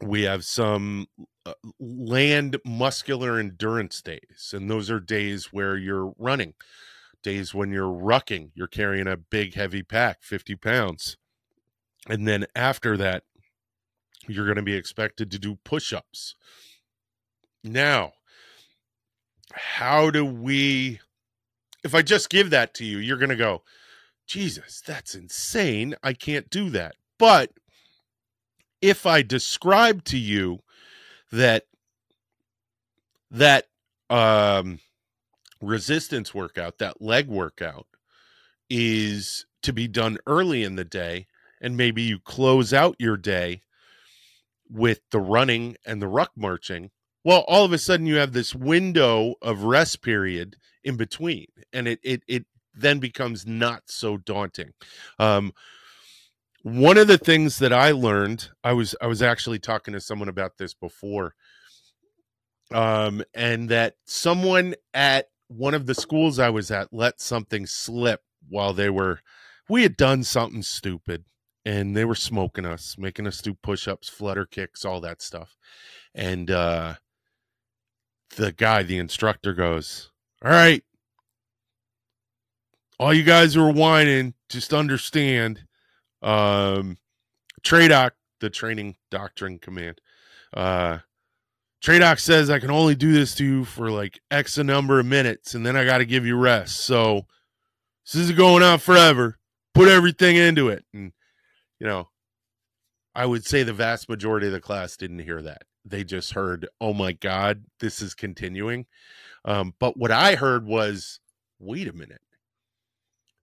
we 0.00 0.22
have 0.22 0.44
some 0.44 1.06
uh, 1.46 1.54
land 1.80 2.58
muscular 2.64 3.38
endurance 3.38 4.02
days 4.02 4.52
and 4.52 4.70
those 4.70 4.90
are 4.90 5.00
days 5.00 5.52
where 5.52 5.76
you're 5.76 6.12
running 6.18 6.54
days 7.22 7.54
when 7.54 7.70
you're 7.70 7.92
rucking 7.92 8.50
you're 8.54 8.66
carrying 8.66 9.06
a 9.06 9.16
big 9.16 9.54
heavy 9.54 9.82
pack 9.82 10.22
50 10.22 10.56
pounds 10.56 11.16
and 12.08 12.28
then 12.28 12.46
after 12.54 12.96
that 12.96 13.24
you're 14.28 14.44
going 14.44 14.56
to 14.56 14.62
be 14.62 14.74
expected 14.74 15.30
to 15.30 15.38
do 15.38 15.58
push-ups 15.64 16.34
now 17.64 18.12
how 19.52 20.10
do 20.10 20.24
we 20.24 21.00
if 21.84 21.94
i 21.94 22.02
just 22.02 22.30
give 22.30 22.50
that 22.50 22.74
to 22.74 22.84
you 22.84 22.98
you're 22.98 23.16
going 23.18 23.28
to 23.28 23.36
go 23.36 23.62
jesus 24.26 24.82
that's 24.86 25.14
insane 25.14 25.94
i 26.02 26.12
can't 26.12 26.50
do 26.50 26.70
that. 26.70 26.94
But 27.18 27.52
if 28.80 29.06
i 29.06 29.22
describe 29.22 30.04
to 30.04 30.18
you 30.18 30.60
that 31.32 31.64
that 33.30 33.66
um 34.10 34.80
resistance 35.60 36.32
workout, 36.32 36.78
that 36.78 37.02
leg 37.02 37.28
workout 37.28 37.86
is 38.70 39.46
to 39.62 39.72
be 39.72 39.88
done 39.88 40.18
early 40.26 40.62
in 40.62 40.76
the 40.76 40.84
day 40.84 41.26
and 41.60 41.76
maybe 41.76 42.02
you 42.02 42.18
close 42.20 42.72
out 42.72 42.94
your 42.98 43.16
day 43.16 43.62
with 44.70 45.00
the 45.10 45.20
running 45.20 45.76
and 45.84 46.00
the 46.00 46.06
ruck 46.06 46.30
marching 46.36 46.90
well 47.24 47.44
all 47.48 47.64
of 47.64 47.72
a 47.72 47.78
sudden 47.78 48.06
you 48.06 48.16
have 48.16 48.32
this 48.32 48.54
window 48.54 49.34
of 49.42 49.64
rest 49.64 50.02
period 50.02 50.56
in 50.84 50.96
between 50.96 51.46
and 51.72 51.88
it 51.88 52.00
it, 52.02 52.22
it 52.26 52.44
then 52.74 53.00
becomes 53.00 53.44
not 53.44 53.82
so 53.86 54.16
daunting. 54.16 54.72
Um, 55.18 55.52
one 56.62 56.98
of 56.98 57.06
the 57.06 57.18
things 57.18 57.60
that 57.60 57.72
i 57.72 57.92
learned 57.92 58.48
i 58.64 58.72
was 58.72 58.94
i 59.00 59.06
was 59.06 59.22
actually 59.22 59.60
talking 59.60 59.94
to 59.94 60.00
someone 60.00 60.28
about 60.28 60.58
this 60.58 60.74
before 60.74 61.34
um 62.74 63.22
and 63.32 63.68
that 63.68 63.94
someone 64.06 64.74
at 64.92 65.26
one 65.46 65.72
of 65.72 65.86
the 65.86 65.94
schools 65.94 66.38
i 66.38 66.50
was 66.50 66.70
at 66.70 66.92
let 66.92 67.20
something 67.20 67.64
slip 67.64 68.22
while 68.48 68.72
they 68.72 68.90
were 68.90 69.20
we 69.68 69.82
had 69.84 69.96
done 69.96 70.24
something 70.24 70.62
stupid 70.62 71.24
and 71.64 71.96
they 71.96 72.04
were 72.04 72.14
smoking 72.14 72.66
us 72.66 72.96
making 72.98 73.26
us 73.26 73.40
do 73.40 73.54
push-ups 73.54 74.08
flutter 74.08 74.46
kicks 74.46 74.84
all 74.84 75.00
that 75.00 75.22
stuff. 75.22 75.56
And 76.14 76.50
uh 76.50 76.94
the 78.36 78.52
guy 78.52 78.82
the 78.82 78.98
instructor 78.98 79.52
goes 79.54 80.10
all 80.44 80.50
right 80.50 80.84
all 83.00 83.14
you 83.14 83.22
guys 83.22 83.54
who 83.54 83.62
are 83.62 83.72
whining 83.72 84.34
just 84.48 84.72
understand 84.72 85.64
um, 86.22 86.98
TRADOC, 87.62 88.12
the 88.40 88.50
training 88.50 88.96
doctrine 89.10 89.58
command. 89.58 90.00
Uh, 90.52 90.98
TRADOC 91.84 92.18
says 92.18 92.50
I 92.50 92.58
can 92.58 92.70
only 92.70 92.94
do 92.94 93.12
this 93.12 93.34
to 93.36 93.44
you 93.44 93.64
for 93.64 93.90
like 93.90 94.20
X 94.30 94.58
a 94.58 94.64
number 94.64 94.98
of 94.98 95.06
minutes, 95.06 95.54
and 95.54 95.64
then 95.64 95.76
I 95.76 95.84
got 95.84 95.98
to 95.98 96.06
give 96.06 96.26
you 96.26 96.36
rest. 96.36 96.78
So 96.78 97.26
this 98.06 98.16
is 98.22 98.32
going 98.32 98.62
on 98.62 98.78
forever. 98.78 99.38
Put 99.74 99.88
everything 99.88 100.36
into 100.36 100.68
it, 100.68 100.84
and 100.92 101.12
you 101.78 101.86
know, 101.86 102.08
I 103.14 103.26
would 103.26 103.44
say 103.44 103.62
the 103.62 103.72
vast 103.72 104.08
majority 104.08 104.46
of 104.48 104.52
the 104.52 104.60
class 104.60 104.96
didn't 104.96 105.20
hear 105.20 105.40
that. 105.42 105.62
They 105.88 106.04
just 106.04 106.32
heard, 106.32 106.68
"Oh 106.80 106.94
my 106.94 107.12
God, 107.12 107.64
this 107.80 108.00
is 108.02 108.14
continuing." 108.14 108.86
Um, 109.44 109.74
but 109.78 109.96
what 109.96 110.10
I 110.10 110.34
heard 110.36 110.66
was, 110.66 111.20
"Wait 111.58 111.88
a 111.88 111.92
minute, 111.92 112.22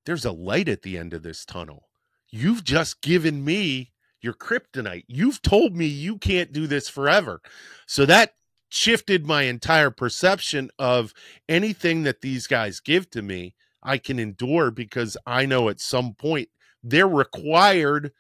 there's 0.06 0.25
a 0.25 0.32
light 0.32 0.70
at 0.70 0.84
the 0.84 0.98
end 0.98 1.14
of 1.14 1.24
this 1.24 1.46
tunnel." 1.46 1.90
you've 2.36 2.64
just 2.64 3.02
given 3.02 3.44
me 3.46 3.92
your 4.22 4.34
kryptonite. 4.34 5.06
You've 5.08 5.42
told 5.42 5.75
me 5.75 5.86
you 5.86 6.18
can't 6.18 6.52
do 6.52 6.68
this 6.68 6.90
forever. 6.90 7.42
So 7.88 8.06
that 8.06 8.34
shifted 8.70 9.25
my 9.25 9.44
entire 9.44 9.92
perception 9.92 10.70
of 10.78 11.14
anything 11.48 12.04
that 12.04 12.22
these 12.22 12.48
guys 12.48 12.80
give 12.80 13.10
to 13.12 13.22
me, 13.22 13.56
I 13.82 13.98
can 13.98 14.20
endure 14.20 14.72
because 14.72 15.16
I 15.25 15.46
know 15.46 15.70
at 15.70 15.80
some 15.80 16.14
point 16.16 16.50
they're 16.84 17.08
required 17.08 18.12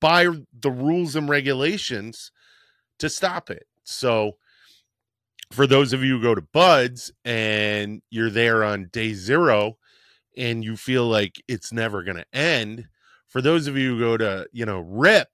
by 0.00 0.28
the 0.60 0.70
rules 0.70 1.16
and 1.16 1.28
regulations 1.28 2.30
to 2.98 3.08
stop 3.08 3.50
it. 3.50 3.66
So 3.84 4.32
for 5.52 5.66
those 5.66 5.92
of 5.92 6.02
you 6.04 6.16
who 6.18 6.22
go 6.22 6.34
to 6.34 6.42
BUD/S 6.42 7.10
and 7.24 8.02
you're 8.10 8.30
there 8.30 8.64
on 8.64 8.88
day 8.92 9.14
zero 9.14 9.78
and 10.36 10.64
you 10.64 10.76
feel 10.76 11.06
like 11.06 11.42
it's 11.48 11.72
never 11.72 12.02
going 12.02 12.18
to 12.18 12.26
end, 12.36 12.88
for 13.28 13.42
those 13.42 13.66
of 13.66 13.76
you 13.76 13.94
who 13.96 14.00
go 14.00 14.16
to, 14.16 14.46
you 14.52 14.66
know, 14.66 14.80
RIP 14.80 15.28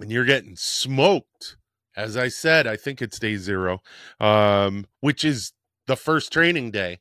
and 0.00 0.10
you're 0.10 0.24
getting 0.24 0.56
smoked, 0.56 1.56
as 1.96 2.16
I 2.16 2.28
said, 2.28 2.66
I 2.66 2.76
think 2.76 3.02
it's 3.02 3.18
day 3.18 3.36
zero, 3.36 3.80
um, 4.20 4.86
which 5.00 5.24
is 5.24 5.52
the 5.86 5.96
first 5.96 6.32
training 6.32 6.70
day. 6.70 7.00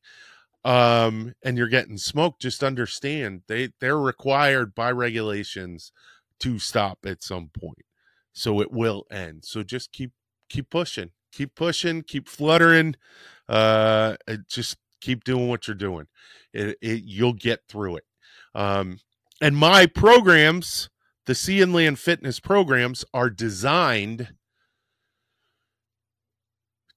um, 0.65 1.33
and 1.43 1.57
you're 1.57 1.67
getting 1.69 1.97
smoked, 1.97 2.41
just 2.41 2.63
understand 2.63 3.43
they 3.47 3.69
they're 3.79 3.99
required 3.99 4.75
by 4.75 4.91
regulations 4.91 5.91
to 6.39 6.59
stop 6.59 6.99
at 7.05 7.23
some 7.23 7.49
point. 7.59 7.85
So 8.33 8.61
it 8.61 8.71
will 8.71 9.05
end. 9.11 9.43
So 9.45 9.63
just 9.63 9.91
keep 9.91 10.11
keep 10.49 10.69
pushing, 10.69 11.11
keep 11.31 11.55
pushing, 11.55 12.03
keep 12.03 12.27
fluttering. 12.27 12.95
Uh, 13.47 14.15
just 14.47 14.77
keep 15.01 15.23
doing 15.23 15.49
what 15.49 15.67
you're 15.67 15.75
doing. 15.75 16.07
It, 16.53 16.77
it 16.81 17.03
you'll 17.05 17.33
get 17.33 17.61
through 17.67 17.97
it. 17.97 18.03
Um, 18.55 18.99
and 19.41 19.57
my 19.57 19.85
programs, 19.85 20.89
the 21.25 21.35
Sea 21.35 21.61
and 21.61 21.73
Land 21.73 21.99
Fitness 21.99 22.39
programs, 22.39 23.03
are 23.13 23.29
designed 23.29 24.33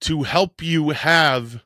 to 0.03 0.25
help 0.25 0.62
you 0.62 0.91
have 0.91 1.62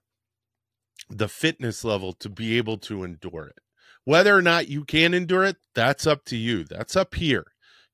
the 1.10 1.28
fitness 1.28 1.84
level 1.84 2.12
to 2.12 2.28
be 2.28 2.56
able 2.56 2.78
to 2.78 3.02
endure 3.02 3.46
it. 3.46 3.58
Whether 4.04 4.36
or 4.36 4.42
not 4.42 4.68
you 4.68 4.84
can 4.84 5.12
endure 5.12 5.44
it, 5.44 5.56
that's 5.74 6.06
up 6.06 6.24
to 6.26 6.36
you. 6.36 6.64
That's 6.64 6.96
up 6.96 7.14
here. 7.14 7.46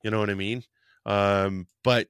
You 0.02 0.10
know 0.10 0.20
what 0.20 0.30
I 0.30 0.34
mean? 0.34 0.64
Um, 1.06 1.66
but 1.82 2.08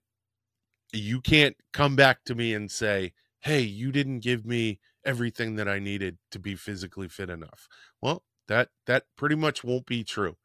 you 0.92 1.20
can't 1.20 1.56
come 1.72 1.96
back 1.96 2.24
to 2.24 2.34
me 2.34 2.54
and 2.54 2.70
say, 2.70 3.12
hey, 3.40 3.60
you 3.60 3.92
didn't 3.92 4.20
give 4.20 4.46
me 4.46 4.80
everything 5.04 5.56
that 5.56 5.68
I 5.68 5.78
needed 5.78 6.18
to 6.30 6.38
be 6.38 6.54
physically 6.54 7.08
fit 7.08 7.28
enough. 7.28 7.68
Well, 8.00 8.22
that 8.48 8.68
that 8.86 9.04
pretty 9.16 9.34
much 9.34 9.64
won't 9.64 9.86
be 9.86 10.04
true. 10.04 10.36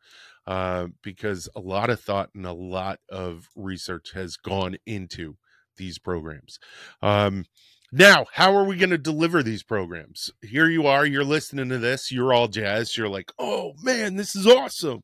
Uh, 0.48 0.88
because 1.03 1.48
a 1.56 1.60
lot 1.60 1.91
of 1.91 2.00
thought 2.00 2.32
and 2.34 2.46
a 2.46 2.53
lot 2.53 3.00
of 3.08 3.50
research 3.56 4.13
has 4.13 4.36
gone 4.36 4.77
into 4.88 5.38
these 5.77 6.00
programs. 6.00 6.58
Um, 7.03 7.46
now, 7.91 8.25
how 8.34 8.56
are 8.56 8.63
we 8.63 8.75
going 8.75 8.89
to 8.89 8.98
deliver 8.98 9.44
these 9.44 9.62
programs? 9.62 10.32
Here 10.41 10.68
you 10.68 10.88
are, 10.88 11.06
you're 11.06 11.24
listening 11.24 11.70
to 11.70 11.77
this, 11.77 12.12
you're 12.12 12.34
all 12.34 12.48
jazzed. 12.48 12.98
You're 12.98 13.10
like, 13.10 13.32
oh 13.38 13.74
man, 13.84 14.15
this 14.15 14.36
is 14.36 14.48
awesome. 14.48 15.03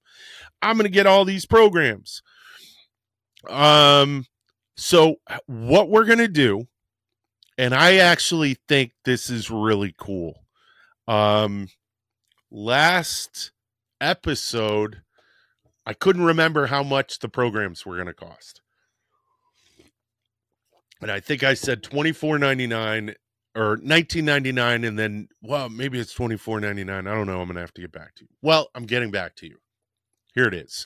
I'm 0.64 0.78
going 0.78 0.86
to 0.86 0.90
get 0.90 1.06
all 1.06 1.26
these 1.26 1.46
programs. 1.46 2.24
Um, 3.50 4.26
so 4.78 5.18
what 5.48 5.90
we're 5.90 6.06
to 6.20 6.28
do, 6.28 6.68
and 7.58 7.74
I 7.74 7.96
actually 7.96 8.58
think 8.68 8.92
this 9.06 9.30
is 9.30 9.50
really 9.50 9.94
cool. 9.98 10.46
Um, 11.08 11.70
last 12.52 13.52
episode, 14.02 15.02
I 15.86 15.94
couldn't 15.94 16.24
remember 16.24 16.68
how 16.68 16.84
much 16.84 17.20
the 17.20 17.30
programs 17.30 17.86
were 17.86 17.96
to 18.08 18.14
cost 18.14 18.62
and 21.02 21.12
I 21.12 21.20
think 21.20 21.44
I 21.44 21.54
said 21.54 21.84
twenty 21.84 22.12
four 22.12 22.40
ninety 22.40 22.68
nine 22.68 23.14
or 23.56 23.78
nineteen 23.82 24.26
ninety 24.26 24.52
nine, 24.52 24.84
and 24.84 24.98
then 24.98 25.28
well, 25.42 25.70
maybe 25.70 26.00
it's 26.00 26.14
twenty 26.14 26.38
four 26.38 26.60
ninety 26.60 26.84
nine. 26.84 27.08
I 27.08 27.14
don't 27.14 27.28
know. 27.28 27.42
I'm 27.42 27.48
gonna 27.48 27.60
have 27.60 27.74
to 27.76 27.82
get 27.82 27.92
back 27.92 28.16
to 28.16 28.24
you. 28.24 28.30
Well, 28.42 28.70
I'm 28.74 28.86
getting 28.86 29.12
back 29.12 29.36
to 29.38 29.48
you. 29.48 29.58
Here 30.34 30.46
it 30.48 30.54
is. 30.54 30.86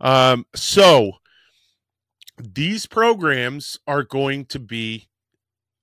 Um, 0.00 0.46
so 0.54 1.12
these 2.40 2.86
programs 2.86 3.78
are 3.86 4.02
going 4.02 4.44
to 4.46 4.58
be 4.58 5.08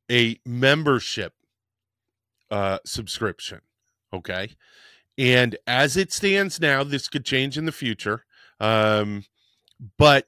a 0.10 0.40
membership 0.46 1.34
uh, 2.50 2.80
subscription. 2.86 3.62
Okay. 4.14 4.56
And 5.18 5.58
as 5.66 5.98
it 5.98 6.12
stands 6.12 6.60
now, 6.60 6.84
this 6.84 7.08
could 7.08 7.26
change 7.26 7.58
in 7.58 7.66
the 7.66 7.72
future. 7.72 8.26
Um, 8.60 9.26
but 9.98 10.28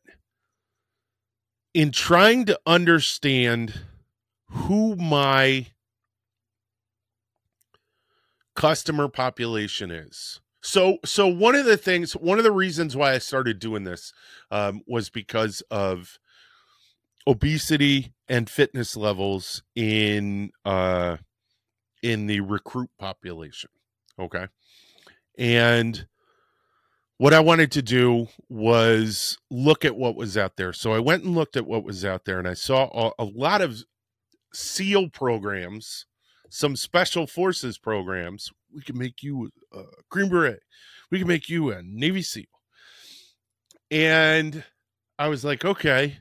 in 1.74 1.92
trying 1.92 2.46
to 2.46 2.60
understand 2.66 3.82
who 4.50 4.96
my 4.96 5.68
customer 8.56 9.08
population 9.08 9.92
is. 9.92 10.42
So, 10.62 10.98
so 11.06 11.28
one 11.28 11.56
of 11.56 11.66
the 11.66 11.78
things, 11.78 12.14
one 12.14 12.38
of 12.38 12.44
the 12.44 12.52
reasons 12.52 12.96
why 12.96 13.14
I 13.14 13.18
started 13.20 13.60
doing 13.60 13.84
this 13.84 14.14
um, 14.52 14.82
was 14.88 15.10
because 15.10 15.62
of 15.72 16.20
obesity 17.26 18.14
and 18.28 18.50
fitness 18.50 18.98
levels 18.98 19.64
in 19.76 20.52
uh, 20.66 21.18
in 22.02 22.28
the 22.28 22.42
recruit 22.42 22.90
population. 22.98 23.70
Okay, 24.20 24.48
and 25.38 26.08
what 27.18 27.34
I 27.34 27.40
wanted 27.40 27.72
to 27.74 27.82
do 27.82 28.28
was 28.48 29.38
look 29.50 29.86
at 29.86 29.96
what 29.96 30.16
was 30.16 30.38
out 30.38 30.56
there. 30.58 30.74
So 30.74 30.94
I 30.94 31.00
went 31.00 31.24
and 31.24 31.36
looked 31.36 31.58
at 31.58 31.68
what 31.68 31.84
was 31.84 32.04
out 32.04 32.26
there, 32.26 32.40
and 32.40 32.48
I 32.48 32.54
saw 32.54 33.12
a, 33.20 33.24
a 33.24 33.26
lot 33.26 33.62
of 33.62 33.84
SEAL 34.54 35.10
programs, 35.10 36.06
some 36.50 36.76
special 36.76 37.28
forces 37.28 37.78
programs. 37.78 38.52
We 38.74 38.82
can 38.82 38.98
make 38.98 39.24
you 39.24 39.50
a 39.74 39.84
Green 40.10 40.30
Beret. 40.30 40.62
We 41.12 41.20
can 41.20 41.28
make 41.28 41.50
you 41.50 41.72
a 41.72 41.82
Navy 41.84 42.22
SEAL. 42.22 42.46
And 43.92 44.64
I 45.18 45.28
was 45.28 45.44
like, 45.44 45.66
okay, 45.66 46.18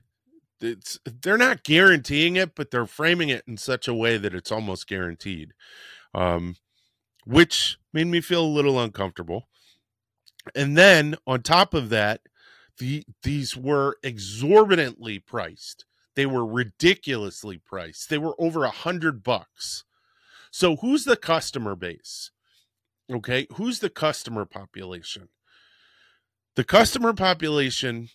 it's 0.60 0.98
they're 1.22 1.36
not 1.36 1.64
guaranteeing 1.64 2.36
it, 2.36 2.54
but 2.54 2.70
they're 2.70 2.86
framing 2.86 3.28
it 3.28 3.44
in 3.46 3.56
such 3.56 3.86
a 3.86 3.94
way 3.94 4.16
that 4.16 4.34
it's 4.34 4.50
almost 4.50 4.88
guaranteed, 4.88 5.52
um, 6.14 6.56
which 7.26 7.78
made 7.92 8.06
me 8.06 8.20
feel 8.20 8.44
a 8.44 8.46
little 8.46 8.80
uncomfortable 8.80 9.48
and 10.54 10.76
then 10.76 11.16
on 11.26 11.42
top 11.42 11.74
of 11.74 11.88
that, 11.90 12.20
the 12.78 13.04
these 13.22 13.56
were 13.56 13.96
exorbitantly 14.02 15.18
priced. 15.18 15.84
They 16.14 16.26
were 16.26 16.46
ridiculously 16.46 17.58
priced. 17.58 18.08
They 18.08 18.18
were 18.18 18.34
over 18.38 18.64
a 18.64 18.70
hundred 18.70 19.22
bucks. 19.22 19.84
So 20.50 20.76
who's 20.76 21.04
the 21.04 21.16
customer 21.16 21.74
base? 21.74 22.30
Okay, 23.10 23.46
who's 23.54 23.78
the 23.78 23.90
customer 23.90 24.44
population? 24.44 25.28
The 26.56 26.64
customer 26.64 27.14
population 27.14 28.08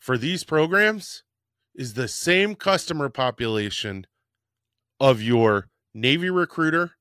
for 0.00 0.18
these 0.18 0.42
programs 0.42 1.22
is 1.74 1.94
the 1.94 2.08
same 2.08 2.54
customer 2.56 3.08
population 3.08 4.06
of 4.98 5.22
your 5.22 5.68
Navy 5.94 6.30
recruiter, 6.30 6.92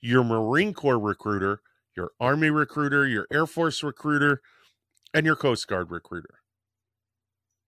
your 0.00 0.22
Marine 0.22 0.74
Corps 0.74 0.98
recruiter, 0.98 1.60
your 1.96 2.10
Army 2.20 2.50
recruiter, 2.50 3.06
your 3.06 3.26
Air 3.32 3.46
Force 3.46 3.82
recruiter, 3.82 4.42
and 5.14 5.24
your 5.24 5.36
Coast 5.36 5.66
Guard 5.66 5.90
recruiter. 5.90 6.40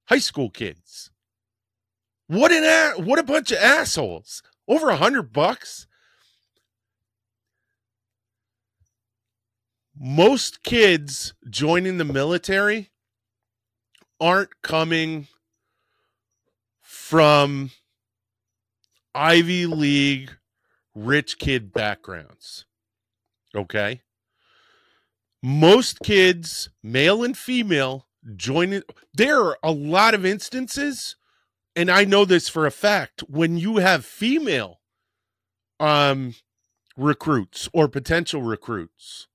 High 0.09 0.19
school 0.19 0.51
kids. 0.51 1.11
What 2.27 2.53
an 2.53 2.65
a- 2.65 3.01
what 3.03 3.19
a 3.19 3.25
bunch 3.25 3.51
of 3.53 3.59
assholes. 3.59 4.43
Over 4.69 4.91
a 4.91 4.97
hundred 4.97 5.33
bucks. 5.33 5.87
Most 10.03 10.63
kids 10.63 11.35
joining 11.49 11.99
the 11.99 12.05
military 12.05 12.91
aren't 14.19 14.63
coming 14.63 15.29
from 16.81 17.71
Ivy 19.15 19.67
League 19.67 20.37
rich 20.95 21.39
kid 21.39 21.73
backgrounds. 21.73 22.65
Okay 23.55 24.01
most 25.43 26.01
kids, 26.01 26.69
male 26.83 27.25
and 27.25 27.37
female, 27.37 28.07
join 28.37 28.73
it. 28.73 28.85
There 29.15 29.41
are 29.41 29.59
a 29.63 29.73
lot 29.73 30.15
of 30.15 30.27
instances, 30.27 31.17
and 31.75 31.91
I 31.91 32.05
know 32.05 32.25
this 32.25 32.49
for 32.49 32.67
a 32.67 32.71
fact, 32.71 33.21
when 33.29 33.57
you 33.57 33.77
have 33.77 34.05
female 34.05 34.81
um 35.79 36.35
recruits 36.95 37.71
or 37.73 37.89
potential 37.89 38.43
recruits 38.43 39.29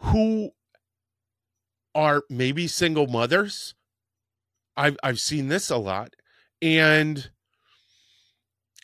who 0.00 0.50
are 1.94 2.22
maybe 2.28 2.66
single 2.66 3.06
mothers. 3.06 3.74
I've 4.76 4.96
I've 5.02 5.20
seen 5.20 5.48
this 5.48 5.70
a 5.70 5.76
lot. 5.76 6.14
And 6.62 7.30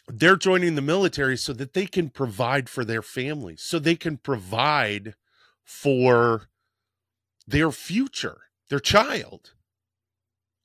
they're 0.08 0.36
joining 0.36 0.76
the 0.76 0.82
military 0.82 1.36
so 1.36 1.52
that 1.52 1.74
they 1.74 1.86
can 1.86 2.10
provide 2.10 2.68
for 2.68 2.84
their 2.84 3.02
families, 3.02 3.62
so 3.62 3.78
they 3.78 3.96
can 3.96 4.16
provide 4.16 5.14
for 5.64 6.48
their 7.46 7.70
future, 7.70 8.42
their 8.70 8.80
child. 8.80 9.54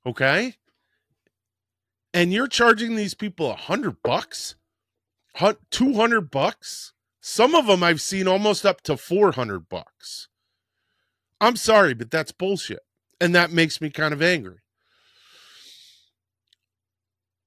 Okay? 0.06 0.54
And 2.14 2.32
you're 2.32 2.48
charging 2.48 2.94
these 2.94 3.14
people 3.14 3.50
a 3.50 3.56
hundred 3.56 4.02
bucks, 4.02 4.54
two 5.70 5.94
hundred 5.94 6.30
bucks. 6.30 6.92
Some 7.20 7.54
of 7.54 7.66
them 7.66 7.82
I've 7.82 8.00
seen 8.00 8.28
almost 8.28 8.66
up 8.66 8.80
to 8.82 8.96
four 8.96 9.32
hundred 9.32 9.68
bucks. 9.68 10.28
I'm 11.42 11.56
sorry, 11.56 11.92
but 11.92 12.12
that's 12.12 12.30
bullshit, 12.30 12.84
and 13.20 13.34
that 13.34 13.50
makes 13.50 13.80
me 13.80 13.90
kind 13.90 14.14
of 14.14 14.22
angry. 14.22 14.60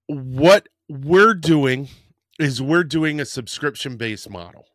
What 0.07 0.67
we're 0.89 1.33
doing 1.33 1.87
is 2.37 2.61
we're 2.61 2.83
doing 2.83 3.21
a 3.21 3.25
subscription 3.25 3.95
based 3.95 4.29
model. 4.29 4.65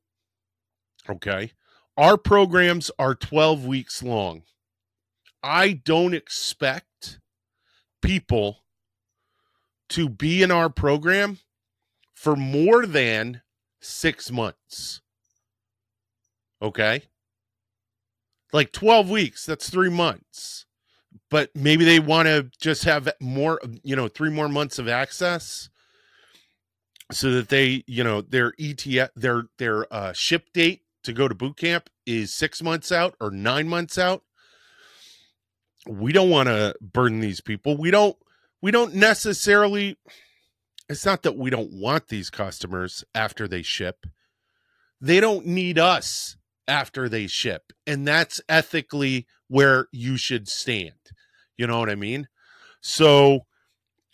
Okay. 1.09 1.53
Our 1.99 2.17
programs 2.17 2.91
are 2.99 3.15
12 3.15 3.67
weeks 3.67 4.03
long. 4.03 4.43
I 5.43 5.75
don't 5.75 6.15
expect 6.15 7.21
people 8.01 8.65
to 9.91 10.09
be 10.09 10.43
in 10.43 10.51
our 10.51 10.71
program 10.71 11.41
for 12.15 12.37
more 12.37 12.87
than 12.87 13.43
six 13.83 14.31
months. 14.31 15.03
Okay. 16.63 17.03
Like 18.53 18.73
12 18.73 19.09
weeks, 19.11 19.47
that's 19.47 19.71
three 19.71 19.91
months. 19.91 20.67
But 21.31 21.51
maybe 21.55 21.85
they 21.85 22.01
want 22.01 22.27
to 22.27 22.51
just 22.61 22.85
have 22.85 23.09
more, 23.21 23.61
you 23.83 23.95
know, 23.95 24.09
three 24.09 24.31
more 24.31 24.49
months 24.49 24.79
of 24.79 24.89
access 24.89 25.69
so 27.13 27.31
that 27.33 27.49
they, 27.49 27.85
you 27.87 28.03
know, 28.03 28.21
their 28.21 28.53
ETF, 28.53 29.11
their, 29.15 29.45
their 29.59 29.93
uh, 29.93 30.13
ship 30.13 30.53
date 30.53 30.83
to 31.05 31.13
go 31.13 31.29
to 31.29 31.35
boot 31.35 31.57
camp 31.57 31.89
is 32.07 32.35
six 32.35 32.63
months 32.63 32.93
out 32.93 33.15
or 33.21 33.31
nine 33.31 33.69
months 33.69 33.99
out. 33.99 34.23
We 35.89 36.13
don't 36.13 36.31
want 36.31 36.49
to 36.49 36.75
burden 36.81 37.21
these 37.21 37.41
people. 37.41 37.77
We 37.77 37.91
don't, 37.91 38.17
we 38.61 38.71
don't 38.71 38.95
necessarily, 38.95 39.97
it's 40.89 41.07
not 41.07 41.23
that 41.23 41.37
we 41.37 41.51
don't 41.51 41.73
want 41.73 42.09
these 42.09 42.29
customers 42.31 43.05
after 43.15 43.49
they 43.49 43.63
ship. 43.63 44.07
They 45.01 45.21
don't 45.21 45.47
need 45.47 45.79
us 45.79 46.37
after 46.71 47.09
they 47.09 47.27
ship. 47.27 47.73
And 47.87 48.07
that's 48.07 48.41
ethically 48.49 49.27
where 49.49 49.89
you 49.93 50.17
should 50.17 50.49
stand. 50.49 50.95
You 51.59 51.67
know 51.67 51.81
what 51.81 51.91
I 51.91 51.97
mean? 51.97 52.29
So 52.81 53.47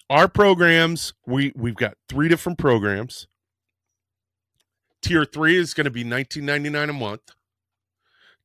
our 0.09 0.27
programs, 0.27 1.13
we 1.27 1.53
we've 1.55 1.77
got 1.77 1.97
three 2.09 2.29
different 2.29 2.59
programs. 2.59 3.29
Tier 5.03 5.25
3 5.25 5.57
is 5.57 5.75
going 5.75 5.85
to 5.85 5.91
be 5.91 6.03
19.99 6.03 6.91
a 6.91 6.93
month. 6.93 7.35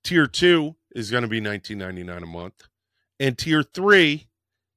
Tier 0.04 0.28
2 0.28 0.76
is 0.94 1.10
going 1.10 1.24
to 1.24 1.28
be 1.28 1.42
19.99 1.42 2.22
a 2.22 2.26
month. 2.28 2.68
And 3.20 3.38
tier 3.38 3.64
3 3.64 4.28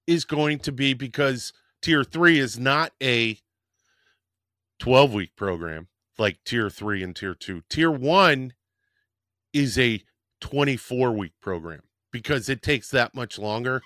is 0.06 0.24
going 0.24 0.60
to 0.60 0.72
be 0.72 0.94
because 0.94 1.52
tier 1.82 2.04
3 2.04 2.38
is 2.38 2.58
not 2.58 2.92
a 3.02 3.38
12 4.78 5.12
week 5.12 5.36
program 5.36 5.88
like 6.18 6.42
tier 6.44 6.70
3 6.70 7.02
and 7.02 7.16
tier 7.16 7.34
2. 7.34 7.62
Tier 7.68 7.90
1 7.90 8.54
is 9.54 9.78
a 9.78 10.02
24 10.40 11.12
week 11.12 11.32
program 11.40 11.82
because 12.12 12.48
it 12.50 12.62
takes 12.62 12.90
that 12.90 13.14
much 13.14 13.38
longer 13.38 13.80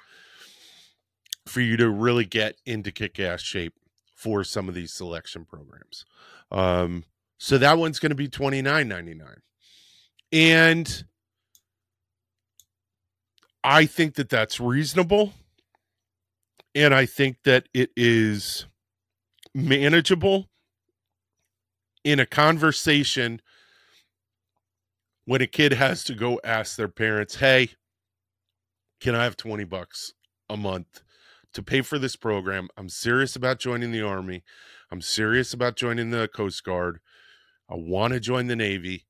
for 1.47 1.61
you 1.61 1.77
to 1.77 1.89
really 1.89 2.25
get 2.25 2.57
into 2.67 2.91
kick 2.91 3.21
ass 3.21 3.41
shape 3.41 3.75
for 4.15 4.45
some 4.45 4.69
of 4.69 4.75
these 4.75 4.93
selection 4.93 5.45
programs. 5.45 6.05
Um, 6.51 7.05
so 7.39 7.57
that 7.59 7.79
one's 7.79 8.01
going 8.01 8.11
to 8.11 8.17
be 8.17 8.29
twenty 8.29 8.61
nine 8.61 8.89
ninety 8.89 9.15
nine, 9.15 9.41
and 10.33 11.05
I 13.63 13.87
think 13.87 14.15
that 14.15 14.29
that's 14.29 14.59
reasonable, 14.59 15.33
and 16.75 16.93
I 16.93 17.07
think 17.07 17.39
that 17.45 17.69
it 17.73 17.91
is 17.97 18.67
manageable 19.55 20.49
in 22.03 22.19
a 22.19 22.27
conversation 22.27 23.41
when 25.29 25.43
a 25.43 25.47
kid 25.47 25.75
has 25.75 26.05
to 26.05 26.15
go 26.15 26.41
ask 26.43 26.75
their 26.77 26.89
parents, 26.89 27.35
"Hey, 27.35 27.73
can 28.99 29.15
I 29.15 29.25
have 29.25 29.37
20 29.37 29.63
bucks 29.65 30.15
a 30.49 30.57
month 30.57 31.03
to 31.53 31.63
pay 31.63 31.83
for 31.83 31.99
this 31.99 32.17
program? 32.17 32.71
I'm 32.79 32.89
serious 32.89 33.37
about 33.37 33.59
joining 33.59 33.93
the 33.93 34.01
army. 34.01 34.43
I'm 34.91 35.03
serious 35.03 35.53
about 35.53 35.77
joining 35.77 36.09
the 36.13 36.29
Coast 36.29 36.65
Guard. 36.65 37.01
I 37.69 37.75
want 37.75 38.15
to 38.15 38.21
join 38.21 38.47
the 38.47 38.57
Navy. 38.57 39.05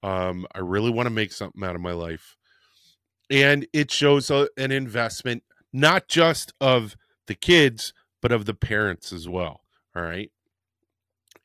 Um, 0.00 0.46
I 0.54 0.60
really 0.60 0.92
want 0.92 1.08
to 1.08 1.10
make 1.10 1.32
something 1.32 1.64
out 1.64 1.74
of 1.74 1.80
my 1.80 1.92
life." 1.92 2.36
And 3.28 3.66
it 3.72 3.90
shows 3.90 4.30
a, 4.30 4.48
an 4.56 4.70
investment 4.70 5.42
not 5.72 6.06
just 6.06 6.52
of 6.60 6.96
the 7.26 7.34
kids, 7.34 7.92
but 8.22 8.30
of 8.30 8.44
the 8.44 8.54
parents 8.54 9.12
as 9.12 9.28
well. 9.28 9.64
All 9.96 10.02
right. 10.02 10.30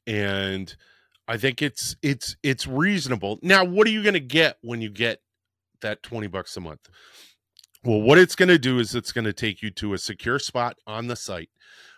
And 0.05 0.75
I 1.29 1.37
think 1.37 1.61
it's 1.61 1.95
it's 2.01 2.35
it's 2.41 2.65
reasonable. 2.65 3.37
Now, 3.43 3.63
what 3.63 3.85
are 3.85 3.91
you 3.91 4.01
going 4.01 4.15
to 4.15 4.19
get 4.19 4.57
when 4.61 4.81
you 4.81 4.89
get 4.89 5.19
that 5.81 6.01
20 6.01 6.25
bucks 6.25 6.57
a 6.57 6.59
month? 6.59 6.89
Well, 7.83 8.01
what 8.01 8.17
it's 8.17 8.35
going 8.35 8.49
to 8.49 8.57
do 8.57 8.79
is 8.79 8.95
it's 8.95 9.11
going 9.11 9.25
to 9.25 9.33
take 9.33 9.61
you 9.61 9.69
to 9.69 9.93
a 9.93 9.99
secure 9.99 10.39
spot 10.39 10.77
on 10.87 11.05
the 11.05 11.15
site 11.15 11.51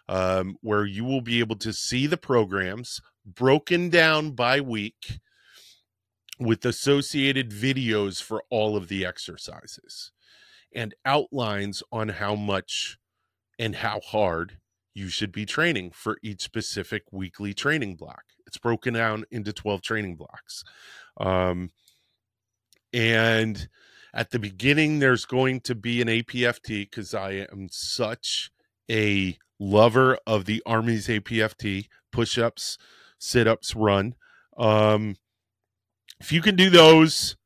um, 0.10 0.58
where 0.60 0.86
you 0.86 1.06
will 1.06 1.22
be 1.22 1.40
able 1.40 1.56
to 1.56 1.72
see 1.72 2.08
the 2.08 2.18
programs 2.18 3.00
broken 3.26 3.90
down 3.90 4.32
by 4.32 4.60
week 4.60 5.22
with 6.38 6.66
associated 6.66 7.52
videos 7.52 8.22
for 8.22 8.44
all 8.50 8.76
of 8.76 8.90
the 8.90 9.06
exercises 9.06 10.12
and 10.76 10.94
outlines 11.06 11.82
on 11.90 12.10
how 12.10 12.36
much 12.36 12.98
and 13.58 13.78
how 13.78 14.02
hard 14.02 14.58
you 14.94 15.08
should 15.08 15.32
be 15.32 15.46
training 15.46 15.92
for 15.92 16.18
each 16.22 16.42
specific 16.42 17.04
weekly 17.14 17.54
training 17.54 17.96
block. 17.96 18.24
It's 18.52 18.58
broken 18.58 18.96
down 18.96 19.24
into 19.32 19.54
12 19.54 19.82
training 19.82 20.18
blocks. 20.18 20.66
Um, 21.16 21.70
and 22.92 23.70
at 24.14 24.32
the 24.32 24.40
beginning, 24.40 25.00
there's 25.00 25.24
going 25.24 25.62
to 25.62 25.74
be 25.74 26.02
an 26.02 26.10
APFT 26.10 26.90
because 26.90 27.14
I 27.14 27.48
am 27.50 27.70
such 27.72 28.52
a 28.90 29.38
lover 29.58 30.18
of 30.28 30.44
the 30.44 30.62
Army's 30.66 31.08
APFT 31.08 31.88
push 32.12 32.38
ups, 32.38 32.78
sit 33.18 33.48
ups, 33.48 33.74
run. 33.74 34.16
Um, 34.58 35.16
if 36.20 36.34
you 36.34 36.42
can 36.42 36.58
do 36.58 36.70
those 36.70 37.38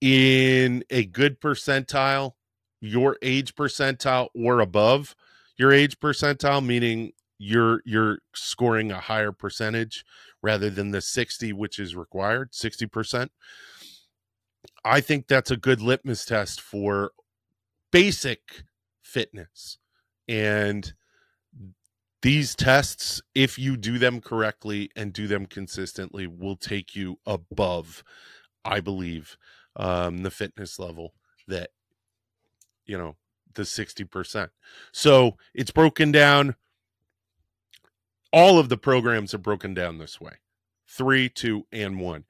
in 0.00 0.82
a 0.90 1.04
good 1.04 1.40
percentile, 1.40 2.32
your 2.80 3.16
age 3.22 3.54
percentile 3.54 4.26
or 4.34 4.58
above 4.58 5.14
your 5.56 5.70
age 5.70 6.00
percentile, 6.00 6.66
meaning 6.66 7.12
you're 7.42 7.82
you're 7.84 8.18
scoring 8.34 8.92
a 8.92 9.00
higher 9.00 9.32
percentage 9.32 10.04
rather 10.42 10.70
than 10.70 10.90
the 10.90 11.00
60 11.00 11.52
which 11.52 11.78
is 11.78 11.94
required 11.94 12.52
60% 12.52 13.28
i 14.84 15.00
think 15.00 15.26
that's 15.26 15.50
a 15.50 15.56
good 15.56 15.80
litmus 15.80 16.24
test 16.24 16.60
for 16.60 17.12
basic 17.92 18.64
fitness. 19.12 19.78
And 20.26 20.94
these 22.22 22.54
tests 22.54 23.20
if 23.34 23.58
you 23.58 23.76
do 23.76 23.98
them 23.98 24.20
correctly 24.20 24.90
and 24.96 25.12
do 25.12 25.26
them 25.26 25.44
consistently 25.44 26.26
will 26.26 26.56
take 26.56 26.94
you 26.94 27.18
above 27.26 28.04
i 28.64 28.78
believe 28.78 29.36
um, 29.74 30.18
the 30.18 30.30
fitness 30.30 30.78
level 30.78 31.14
that 31.48 31.70
you 32.86 32.96
know 32.96 33.16
the 33.54 33.62
60% 33.62 34.50
so 34.92 35.36
it's 35.52 35.72
broken 35.72 36.12
down 36.12 36.54
all 38.32 38.58
of 38.58 38.68
the 38.68 38.76
programs 38.76 39.34
are 39.34 39.38
broken 39.38 39.74
down 39.74 39.98
this 39.98 40.20
way 40.20 40.34
three, 40.88 41.28
two, 41.28 41.66
and 41.72 41.98
one. 42.00 42.24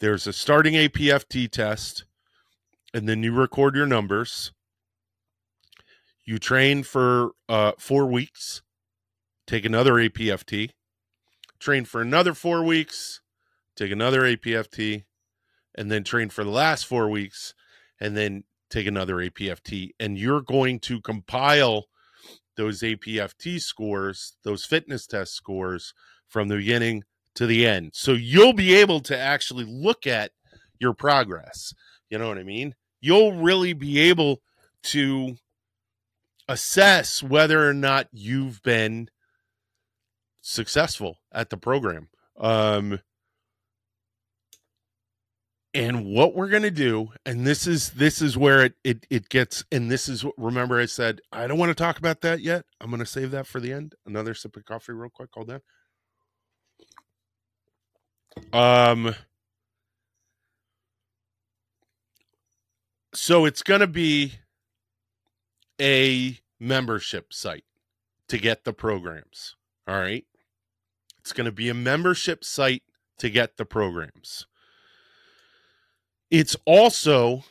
There's 0.00 0.26
a 0.26 0.32
starting 0.32 0.74
APFT 0.74 1.50
test, 1.50 2.04
and 2.92 3.08
then 3.08 3.22
you 3.22 3.32
record 3.32 3.74
your 3.74 3.86
numbers. 3.86 4.52
You 6.24 6.38
train 6.38 6.82
for 6.82 7.32
uh, 7.48 7.72
four 7.78 8.06
weeks, 8.06 8.62
take 9.46 9.64
another 9.64 9.94
APFT, 9.94 10.70
train 11.58 11.84
for 11.84 12.00
another 12.00 12.34
four 12.34 12.62
weeks, 12.64 13.20
take 13.76 13.90
another 13.90 14.22
APFT, 14.22 15.04
and 15.74 15.90
then 15.90 16.04
train 16.04 16.30
for 16.30 16.44
the 16.44 16.50
last 16.50 16.86
four 16.86 17.10
weeks, 17.10 17.54
and 18.00 18.16
then 18.16 18.44
take 18.70 18.86
another 18.86 19.16
APFT. 19.16 19.90
And 20.00 20.16
you're 20.16 20.40
going 20.40 20.80
to 20.80 21.00
compile 21.00 21.86
those 22.56 22.80
APFT 22.80 23.60
scores, 23.60 24.34
those 24.42 24.64
fitness 24.64 25.06
test 25.06 25.34
scores 25.34 25.94
from 26.28 26.48
the 26.48 26.56
beginning 26.56 27.04
to 27.34 27.46
the 27.46 27.66
end. 27.66 27.90
So 27.94 28.12
you'll 28.12 28.52
be 28.52 28.74
able 28.74 29.00
to 29.00 29.18
actually 29.18 29.64
look 29.64 30.06
at 30.06 30.30
your 30.78 30.94
progress. 30.94 31.74
You 32.10 32.18
know 32.18 32.28
what 32.28 32.38
I 32.38 32.44
mean? 32.44 32.74
You'll 33.00 33.32
really 33.32 33.72
be 33.72 33.98
able 33.98 34.40
to 34.84 35.36
assess 36.48 37.22
whether 37.22 37.68
or 37.68 37.74
not 37.74 38.08
you've 38.12 38.62
been 38.62 39.08
successful 40.40 41.18
at 41.32 41.50
the 41.50 41.56
program. 41.56 42.08
Um, 42.36 43.00
and 45.74 46.06
what 46.06 46.34
we're 46.34 46.48
going 46.48 46.62
to 46.62 46.70
do 46.70 47.10
and 47.26 47.46
this 47.46 47.66
is 47.66 47.90
this 47.90 48.22
is 48.22 48.36
where 48.36 48.64
it, 48.64 48.74
it 48.84 49.06
it 49.10 49.28
gets 49.28 49.64
and 49.72 49.90
this 49.90 50.08
is 50.08 50.24
remember 50.38 50.78
i 50.80 50.86
said 50.86 51.20
i 51.32 51.46
don't 51.46 51.58
want 51.58 51.70
to 51.70 51.74
talk 51.74 51.98
about 51.98 52.20
that 52.20 52.40
yet. 52.40 52.64
I'm 52.80 52.90
going 52.90 53.00
to 53.00 53.06
save 53.06 53.32
that 53.32 53.46
for 53.46 53.60
the 53.60 53.72
end. 53.72 53.94
Another 54.06 54.34
sip 54.34 54.56
of 54.56 54.64
coffee 54.64 54.92
real 54.92 55.10
quick 55.10 55.30
hold 55.34 55.50
on. 55.50 55.60
Um 58.52 59.14
so 63.12 63.44
it's 63.44 63.62
going 63.62 63.80
to 63.80 63.86
be 63.86 64.34
a 65.80 66.38
membership 66.60 67.32
site 67.32 67.64
to 68.28 68.38
get 68.38 68.64
the 68.64 68.72
programs 68.72 69.56
all 69.86 69.98
right? 70.00 70.24
It's 71.18 71.32
going 71.32 71.46
to 71.46 71.52
be 71.52 71.68
a 71.68 71.74
membership 71.74 72.44
site 72.44 72.82
to 73.18 73.30
get 73.30 73.56
the 73.56 73.64
programs 73.64 74.46
it's 76.30 76.56
also 76.66 77.44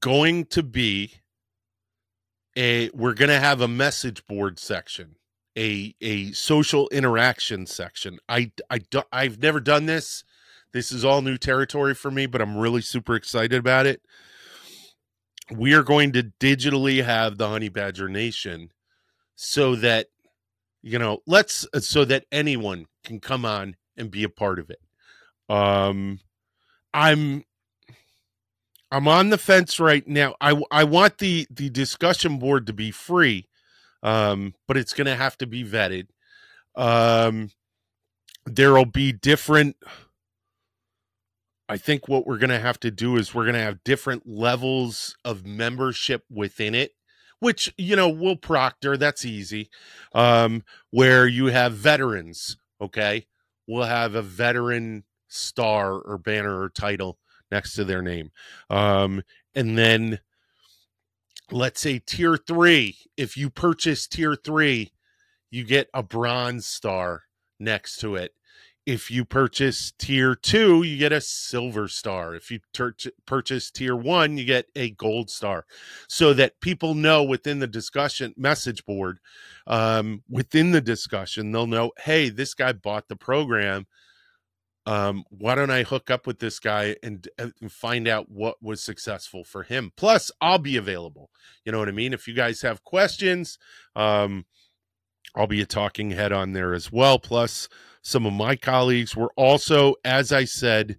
going 0.00 0.46
to 0.46 0.62
be 0.62 1.12
a 2.56 2.90
we're 2.94 3.14
going 3.14 3.28
to 3.28 3.40
have 3.40 3.60
a 3.60 3.68
message 3.68 4.26
board 4.26 4.58
section, 4.58 5.16
a 5.56 5.94
a 6.00 6.32
social 6.32 6.88
interaction 6.88 7.66
section. 7.66 8.18
I 8.28 8.52
I 8.70 8.78
do, 8.78 9.02
I've 9.12 9.40
never 9.40 9.60
done 9.60 9.86
this. 9.86 10.24
This 10.72 10.92
is 10.92 11.04
all 11.04 11.22
new 11.22 11.38
territory 11.38 11.94
for 11.94 12.10
me, 12.10 12.26
but 12.26 12.42
I'm 12.42 12.56
really 12.56 12.82
super 12.82 13.14
excited 13.14 13.58
about 13.58 13.86
it. 13.86 14.02
We 15.50 15.74
are 15.74 15.82
going 15.82 16.12
to 16.12 16.24
digitally 16.40 17.04
have 17.04 17.38
the 17.38 17.48
Honey 17.48 17.68
Badger 17.68 18.08
Nation 18.08 18.72
so 19.36 19.76
that, 19.76 20.08
you 20.82 20.98
know, 20.98 21.20
let's, 21.26 21.66
so 21.78 22.04
that 22.06 22.26
anyone 22.32 22.86
can 23.04 23.20
come 23.20 23.44
on 23.44 23.76
and 23.96 24.10
be 24.10 24.24
a 24.24 24.28
part 24.28 24.58
of 24.58 24.70
it. 24.70 24.80
Um, 25.48 26.18
I'm, 26.94 27.44
I'm 28.90 29.08
on 29.08 29.30
the 29.30 29.38
fence 29.38 29.78
right 29.80 30.06
now. 30.06 30.34
I, 30.40 30.60
I 30.70 30.84
want 30.84 31.18
the, 31.18 31.46
the 31.50 31.70
discussion 31.70 32.38
board 32.38 32.66
to 32.66 32.72
be 32.72 32.90
free, 32.90 33.48
um, 34.02 34.54
but 34.66 34.76
it's 34.76 34.92
going 34.92 35.06
to 35.06 35.16
have 35.16 35.36
to 35.38 35.46
be 35.46 35.64
vetted. 35.64 36.08
Um, 36.74 37.50
there'll 38.46 38.84
be 38.84 39.12
different 39.12 39.76
I 41.68 41.76
think 41.76 42.08
what 42.08 42.26
we're 42.26 42.38
going 42.38 42.50
to 42.50 42.60
have 42.60 42.78
to 42.80 42.90
do 42.90 43.16
is 43.16 43.34
we're 43.34 43.44
going 43.44 43.54
to 43.54 43.60
have 43.60 43.82
different 43.82 44.22
levels 44.26 45.16
of 45.24 45.44
membership 45.44 46.24
within 46.30 46.74
it, 46.74 46.92
which, 47.40 47.74
you 47.76 47.96
know, 47.96 48.08
we'll 48.08 48.36
proctor. 48.36 48.96
That's 48.96 49.24
easy. 49.24 49.70
Um, 50.12 50.62
where 50.90 51.26
you 51.26 51.46
have 51.46 51.72
veterans, 51.72 52.56
okay? 52.80 53.26
We'll 53.66 53.84
have 53.84 54.14
a 54.14 54.22
veteran 54.22 55.04
star 55.28 55.94
or 55.98 56.18
banner 56.18 56.60
or 56.60 56.68
title 56.68 57.18
next 57.50 57.74
to 57.74 57.84
their 57.84 58.02
name. 58.02 58.30
Um, 58.70 59.22
and 59.54 59.76
then 59.76 60.20
let's 61.50 61.80
say 61.80 61.98
tier 61.98 62.36
three, 62.36 62.96
if 63.16 63.36
you 63.36 63.50
purchase 63.50 64.06
tier 64.06 64.34
three, 64.34 64.92
you 65.50 65.64
get 65.64 65.88
a 65.94 66.02
bronze 66.02 66.66
star 66.66 67.22
next 67.58 67.98
to 67.98 68.16
it 68.16 68.32
if 68.86 69.10
you 69.10 69.24
purchase 69.24 69.92
tier 69.98 70.36
two, 70.36 70.84
you 70.84 70.96
get 70.96 71.12
a 71.12 71.20
silver 71.20 71.88
star. 71.88 72.36
If 72.36 72.52
you 72.52 72.60
ter- 72.72 72.94
purchase 73.26 73.70
tier 73.72 73.96
one, 73.96 74.38
you 74.38 74.44
get 74.44 74.66
a 74.76 74.90
gold 74.90 75.28
star. 75.28 75.66
So 76.08 76.32
that 76.34 76.60
people 76.60 76.94
know 76.94 77.24
within 77.24 77.58
the 77.58 77.66
discussion 77.66 78.32
message 78.36 78.84
board, 78.86 79.18
um, 79.66 80.22
within 80.30 80.70
the 80.70 80.80
discussion, 80.80 81.50
they'll 81.50 81.66
know, 81.66 81.90
hey, 81.98 82.28
this 82.28 82.54
guy 82.54 82.72
bought 82.72 83.08
the 83.08 83.16
program. 83.16 83.86
Um, 84.86 85.24
why 85.30 85.56
don't 85.56 85.70
I 85.70 85.82
hook 85.82 86.10
up 86.10 86.26
with 86.26 86.38
this 86.38 86.60
guy 86.60 86.94
and, 87.02 87.28
and 87.38 87.72
find 87.72 88.06
out 88.06 88.30
what 88.30 88.62
was 88.62 88.80
successful 88.80 89.42
for 89.42 89.64
him? 89.64 89.92
Plus, 89.96 90.30
I'll 90.40 90.58
be 90.58 90.76
available. 90.76 91.30
You 91.64 91.72
know 91.72 91.80
what 91.80 91.88
I 91.88 91.92
mean? 91.92 92.12
If 92.12 92.28
you 92.28 92.34
guys 92.34 92.62
have 92.62 92.84
questions, 92.84 93.58
um, 93.96 94.46
I'll 95.34 95.48
be 95.48 95.60
a 95.60 95.66
talking 95.66 96.12
head 96.12 96.32
on 96.32 96.52
there 96.52 96.72
as 96.72 96.92
well. 96.92 97.18
Plus, 97.18 97.68
some 98.06 98.24
of 98.24 98.32
my 98.32 98.54
colleagues. 98.54 99.16
We're 99.16 99.34
also, 99.36 99.94
as 100.04 100.30
I 100.30 100.44
said, 100.44 100.96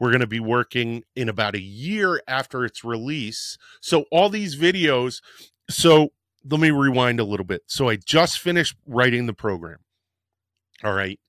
we're 0.00 0.10
going 0.10 0.22
to 0.22 0.26
be 0.26 0.40
working 0.40 1.04
in 1.14 1.28
about 1.28 1.54
a 1.54 1.60
year 1.60 2.20
after 2.26 2.64
its 2.64 2.82
release. 2.82 3.56
So, 3.80 4.06
all 4.10 4.28
these 4.28 4.56
videos. 4.56 5.22
So, 5.70 6.08
let 6.44 6.58
me 6.58 6.72
rewind 6.72 7.20
a 7.20 7.24
little 7.24 7.46
bit. 7.46 7.62
So, 7.66 7.88
I 7.88 7.94
just 7.94 8.40
finished 8.40 8.74
writing 8.84 9.26
the 9.26 9.34
program. 9.34 9.78
All 10.82 10.94
right. 10.94 11.20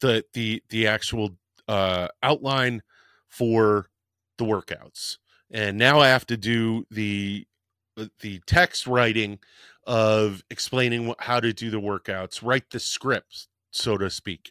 The, 0.00 0.24
the, 0.32 0.62
the 0.70 0.86
actual 0.86 1.36
uh, 1.68 2.08
outline 2.22 2.82
for 3.28 3.86
the 4.38 4.44
workouts. 4.44 5.18
And 5.50 5.78
now 5.78 6.00
I 6.00 6.08
have 6.08 6.26
to 6.26 6.36
do 6.36 6.84
the, 6.90 7.46
the 8.20 8.40
text 8.46 8.86
writing 8.86 9.38
of 9.86 10.42
explaining 10.50 11.14
how 11.18 11.40
to 11.40 11.52
do 11.52 11.70
the 11.70 11.80
workouts, 11.80 12.42
write 12.42 12.70
the 12.70 12.80
scripts, 12.80 13.48
so 13.70 13.96
to 13.96 14.10
speak. 14.10 14.50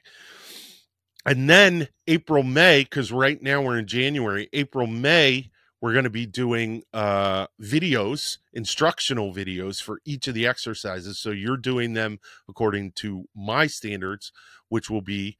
And 1.26 1.50
then 1.50 1.90
April, 2.08 2.42
May, 2.42 2.84
because 2.84 3.12
right 3.12 3.42
now 3.42 3.62
we're 3.62 3.78
in 3.78 3.86
January, 3.86 4.50
April, 4.54 4.88
May, 4.88 5.52
we're 5.82 5.94
going 5.94 6.06
to 6.06 6.10
be 6.10 6.26
doing 6.26 6.84
uh, 6.94 7.48
videos, 7.62 8.38
instructional 8.54 9.34
videos 9.34 9.82
for 9.82 10.00
each 10.06 10.28
of 10.28 10.34
the 10.34 10.48
exercises. 10.48 11.20
So 11.20 11.30
you're 11.30 11.58
doing 11.58 11.94
them 11.94 12.20
according 12.50 12.94
to 12.94 13.26
my 13.36 13.68
standards, 13.68 14.32
which 14.70 14.90
will 14.90 15.02
be 15.02 15.38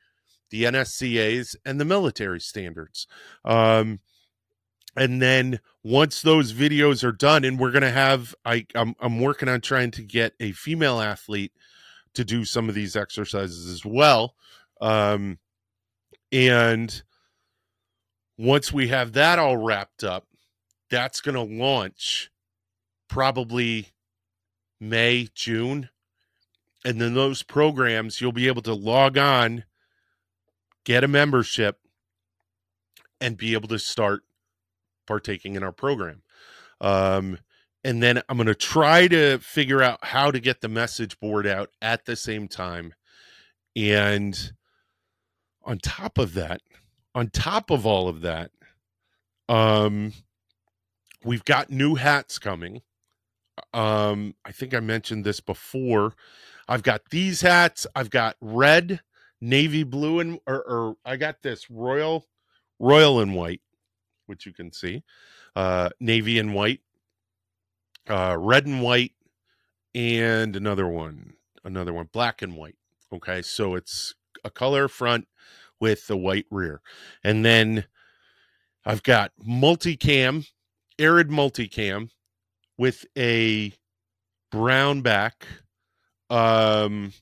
the 0.50 0.64
NSCA's 0.64 1.56
and 1.66 1.80
the 1.80 1.86
military 1.86 2.40
standards. 2.40 3.08
Um, 3.46 4.00
and 4.96 5.22
then 5.22 5.60
once 5.84 6.22
those 6.22 6.54
videos 6.54 7.04
are 7.04 7.12
done, 7.12 7.44
and 7.44 7.60
we're 7.60 7.72
going 7.72 7.84
to 7.84 7.92
have, 7.92 8.34
I, 8.44 8.66
I'm, 8.74 8.96
I'm 9.00 9.20
working 9.20 9.48
on 9.48 9.62
trying 9.62 9.92
to 9.92 10.02
get 10.02 10.34
a 10.40 10.52
female 10.54 11.00
athlete 11.00 11.54
to 12.16 12.26
do 12.26 12.44
some 12.46 12.68
of 12.68 12.76
these 12.76 12.96
exercises 12.96 13.72
as 13.72 13.86
well. 13.86 14.34
Um, 14.82 15.38
and 16.32 17.04
once 18.38 18.74
we 18.74 18.88
have 18.88 19.14
that 19.14 19.38
all 19.38 19.58
wrapped 19.58 20.04
up, 20.04 20.26
that's 20.90 21.22
going 21.22 21.36
to 21.36 21.64
launch 21.64 22.32
probably 23.08 23.90
May, 24.80 25.28
June. 25.34 25.90
And 26.86 27.02
then 27.02 27.14
those 27.14 27.44
programs, 27.44 28.22
you'll 28.22 28.32
be 28.32 28.48
able 28.48 28.62
to 28.64 28.74
log 28.74 29.18
on, 29.18 29.64
get 30.88 31.04
a 31.04 31.08
membership, 31.08 31.80
and 33.20 33.36
be 33.36 33.54
able 33.54 33.68
to 33.68 33.78
start 33.78 34.22
partaking 35.06 35.56
in 35.56 35.64
our 35.64 35.74
program. 35.74 36.22
Um, 36.80 37.40
and 37.84 38.02
then 38.02 38.22
I'm 38.30 38.38
going 38.38 38.48
to 38.48 38.56
try 38.56 39.10
to 39.10 39.38
figure 39.40 39.82
out 39.82 40.00
how 40.02 40.32
to 40.32 40.40
get 40.40 40.62
the 40.62 40.70
message 40.70 41.20
board 41.20 41.46
out 41.46 41.72
at 41.82 42.06
the 42.06 42.16
same 42.16 42.48
time. 42.48 42.94
And 43.76 44.54
on 45.66 45.80
top 45.80 46.18
of 46.18 46.36
that, 46.36 46.62
on 47.14 47.32
top 47.32 47.70
of 47.70 47.86
all 47.86 48.08
of 48.08 48.22
that, 48.22 48.52
um, 49.50 50.14
we've 51.26 51.44
got 51.44 51.70
new 51.70 51.96
hats 51.96 52.40
coming. 52.40 52.82
Um, 53.74 54.36
I 54.46 54.54
think 54.54 54.74
I 54.74 54.80
mentioned 54.80 55.26
this 55.26 55.42
before. 55.42 56.14
I've 56.66 56.84
got 56.84 57.10
these 57.10 57.42
hats. 57.42 57.86
I've 57.94 58.10
got 58.10 58.38
red, 58.40 59.02
navy 59.42 59.84
blue, 59.84 60.20
and 60.20 60.40
or, 60.48 60.62
or 60.62 60.98
I 61.06 61.18
got 61.18 61.42
this 61.42 61.70
royal, 61.70 62.26
royal 62.80 63.20
and 63.20 63.36
white, 63.36 63.62
which 64.26 64.46
you 64.46 64.54
can 64.54 64.72
see, 64.72 65.04
uh, 65.56 65.90
navy 66.00 66.40
and 66.40 66.54
white 66.54 66.82
uh, 68.10 68.36
red 68.40 68.66
and 68.66 68.82
white, 68.82 69.12
and 69.94 70.56
another 70.56 70.88
one, 70.88 71.34
another 71.64 71.94
one, 71.94 72.10
black 72.12 72.42
and 72.42 72.56
white. 72.56 72.76
Okay, 73.12 73.42
so 73.42 73.76
it's 73.76 74.16
a 74.44 74.50
color 74.50 74.88
front 74.88 75.28
with 75.80 76.08
the 76.08 76.18
white 76.18 76.46
rear, 76.50 76.82
and 77.24 77.46
then 77.46 77.86
I've 78.86 79.04
got 79.04 79.32
multicam, 79.46 80.48
arid 80.98 81.30
multicam 81.30 82.10
with 82.78 83.06
a 83.18 83.74
brown 84.52 85.02
back, 85.02 85.46
um, 86.30 87.14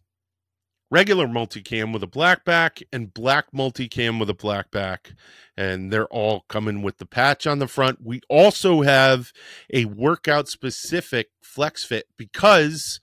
regular 0.92 1.28
multicam 1.28 1.92
with 1.94 2.04
a 2.04 2.08
black 2.08 2.46
back 2.46 2.82
and 2.94 3.14
black 3.14 3.52
multicam 3.52 4.20
with 4.20 4.30
a 4.30 4.36
black 4.36 4.72
back. 4.72 5.14
And 5.58 5.92
they're 5.92 6.08
all 6.08 6.46
coming 6.48 6.82
with 6.82 6.98
the 6.98 7.06
patch 7.06 7.48
on 7.48 7.60
the 7.60 7.68
front. 7.68 8.00
We 8.04 8.22
also 8.30 8.82
have 8.82 9.32
a 9.74 9.86
workout 9.86 10.48
specific 10.48 11.30
flex 11.56 11.86
fit 11.86 12.06
because 12.18 13.00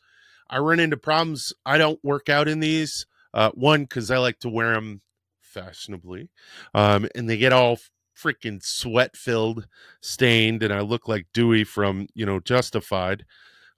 i 0.50 0.58
run 0.58 0.78
into 0.78 0.96
problems 0.96 1.54
i 1.64 1.78
don't 1.78 2.04
work 2.04 2.28
out 2.28 2.48
in 2.48 2.60
these 2.60 3.06
uh, 3.32 3.50
one 3.54 3.84
because 3.84 4.10
i 4.10 4.18
like 4.18 4.38
to 4.38 4.48
wear 4.50 4.74
them 4.74 5.00
fashionably 5.40 6.28
um, 6.74 7.08
and 7.14 7.30
they 7.30 7.38
get 7.38 7.52
all 7.52 7.78
freaking 8.14 8.62
sweat 8.62 9.16
filled 9.16 9.66
stained 10.02 10.62
and 10.62 10.72
i 10.72 10.80
look 10.80 11.08
like 11.08 11.26
dewey 11.32 11.64
from 11.64 12.06
you 12.14 12.26
know 12.26 12.38
justified 12.40 13.24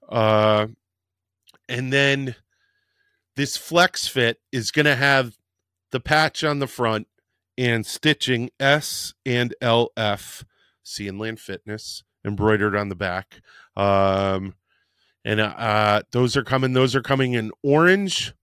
uh, 0.09 0.67
and 1.69 1.93
then 1.93 2.35
this 3.35 3.57
flex 3.57 4.07
fit 4.07 4.39
is 4.51 4.71
going 4.71 4.85
to 4.85 4.95
have 4.95 5.37
the 5.91 5.99
patch 5.99 6.43
on 6.43 6.59
the 6.59 6.67
front 6.67 7.07
and 7.57 7.85
stitching 7.85 8.49
S 8.59 9.13
and 9.25 9.53
LF, 9.61 10.43
Sea 10.83 11.07
and 11.07 11.19
Land 11.19 11.39
Fitness, 11.39 12.03
embroidered 12.25 12.75
on 12.75 12.89
the 12.89 12.95
back. 12.95 13.41
Um, 13.75 14.55
and 15.23 15.39
uh, 15.39 16.03
those 16.11 16.37
are 16.37 16.43
coming. 16.43 16.73
Those 16.73 16.95
are 16.95 17.01
coming 17.01 17.33
in 17.33 17.51
orange, 17.63 18.33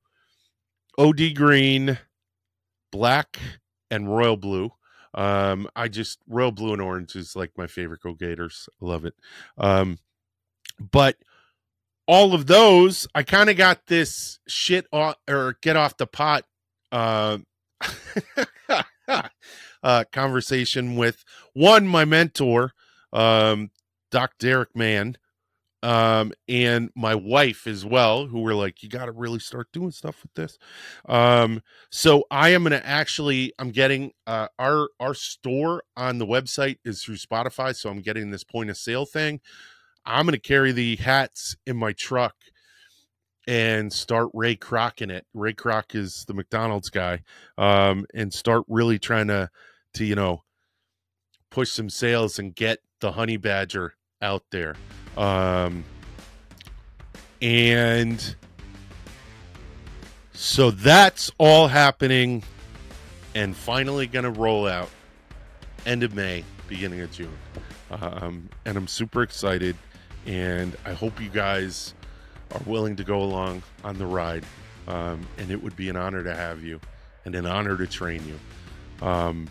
OD 0.98 1.34
green, 1.34 1.98
black, 2.90 3.38
and 3.90 4.14
royal 4.14 4.36
blue. 4.36 4.72
Um, 5.14 5.68
I 5.76 5.88
just 5.88 6.18
royal 6.26 6.52
blue 6.52 6.72
and 6.72 6.82
orange 6.82 7.14
is 7.16 7.36
like 7.36 7.52
my 7.56 7.66
favorite 7.66 8.00
Go 8.00 8.14
Gators. 8.14 8.68
I 8.80 8.84
love 8.84 9.04
it. 9.04 9.14
Um, 9.58 9.98
but 10.90 11.16
all 12.12 12.34
of 12.34 12.46
those, 12.46 13.08
I 13.14 13.22
kind 13.22 13.48
of 13.48 13.56
got 13.56 13.86
this 13.86 14.38
shit 14.46 14.86
off 14.92 15.16
or 15.26 15.56
get 15.62 15.76
off 15.76 15.96
the 15.96 16.06
pot 16.06 16.44
uh, 16.92 17.38
uh, 19.82 20.04
conversation 20.12 20.96
with 20.96 21.24
one, 21.54 21.86
my 21.86 22.04
mentor, 22.04 22.74
um, 23.14 23.70
Doc 24.10 24.32
Derek 24.38 24.76
Mann, 24.76 25.16
um, 25.82 26.34
and 26.46 26.90
my 26.94 27.14
wife 27.14 27.66
as 27.66 27.82
well, 27.82 28.26
who 28.26 28.40
were 28.42 28.54
like, 28.54 28.82
"You 28.82 28.90
got 28.90 29.06
to 29.06 29.12
really 29.12 29.38
start 29.38 29.68
doing 29.72 29.90
stuff 29.90 30.22
with 30.22 30.34
this." 30.34 30.58
Um, 31.08 31.62
so 31.90 32.24
I 32.30 32.50
am 32.50 32.64
going 32.64 32.72
to 32.72 32.86
actually, 32.86 33.54
I'm 33.58 33.70
getting 33.70 34.12
uh, 34.26 34.48
our 34.58 34.90
our 35.00 35.14
store 35.14 35.82
on 35.96 36.18
the 36.18 36.26
website 36.26 36.76
is 36.84 37.02
through 37.02 37.16
Shopify, 37.16 37.74
so 37.74 37.88
I'm 37.88 38.02
getting 38.02 38.30
this 38.30 38.44
point 38.44 38.68
of 38.68 38.76
sale 38.76 39.06
thing. 39.06 39.40
I'm 40.04 40.26
going 40.26 40.34
to 40.34 40.40
carry 40.40 40.72
the 40.72 40.96
hats 40.96 41.56
in 41.66 41.76
my 41.76 41.92
truck 41.92 42.34
and 43.46 43.92
start 43.92 44.28
Ray 44.34 44.56
Kroc 44.56 45.02
in 45.02 45.10
it. 45.10 45.26
Ray 45.34 45.52
Kroc 45.52 45.94
is 45.94 46.24
the 46.26 46.34
McDonald's 46.34 46.90
guy, 46.90 47.22
um, 47.58 48.06
and 48.14 48.32
start 48.32 48.64
really 48.68 48.98
trying 48.98 49.28
to 49.28 49.50
to 49.94 50.04
you 50.04 50.14
know 50.14 50.42
push 51.50 51.70
some 51.70 51.90
sales 51.90 52.38
and 52.38 52.54
get 52.54 52.80
the 53.00 53.12
honey 53.12 53.36
badger 53.36 53.94
out 54.20 54.44
there. 54.50 54.76
Um, 55.16 55.84
and 57.40 58.36
so 60.32 60.70
that's 60.70 61.30
all 61.38 61.68
happening 61.68 62.42
and 63.34 63.56
finally 63.56 64.06
going 64.06 64.24
to 64.24 64.30
roll 64.30 64.66
out 64.66 64.88
end 65.84 66.02
of 66.02 66.14
May, 66.14 66.44
beginning 66.68 67.00
of 67.00 67.12
June. 67.12 67.36
Um, 67.90 68.48
and 68.64 68.76
I'm 68.76 68.86
super 68.86 69.22
excited. 69.22 69.76
And 70.26 70.76
I 70.84 70.92
hope 70.92 71.20
you 71.20 71.28
guys 71.28 71.94
are 72.52 72.60
willing 72.66 72.96
to 72.96 73.04
go 73.04 73.22
along 73.22 73.62
on 73.84 73.98
the 73.98 74.06
ride. 74.06 74.44
Um, 74.88 75.26
and 75.38 75.50
it 75.50 75.62
would 75.62 75.76
be 75.76 75.88
an 75.88 75.96
honor 75.96 76.22
to 76.24 76.34
have 76.34 76.62
you 76.62 76.80
and 77.24 77.34
an 77.34 77.46
honor 77.46 77.76
to 77.76 77.86
train 77.86 78.22
you. 78.26 79.06
Um, 79.06 79.48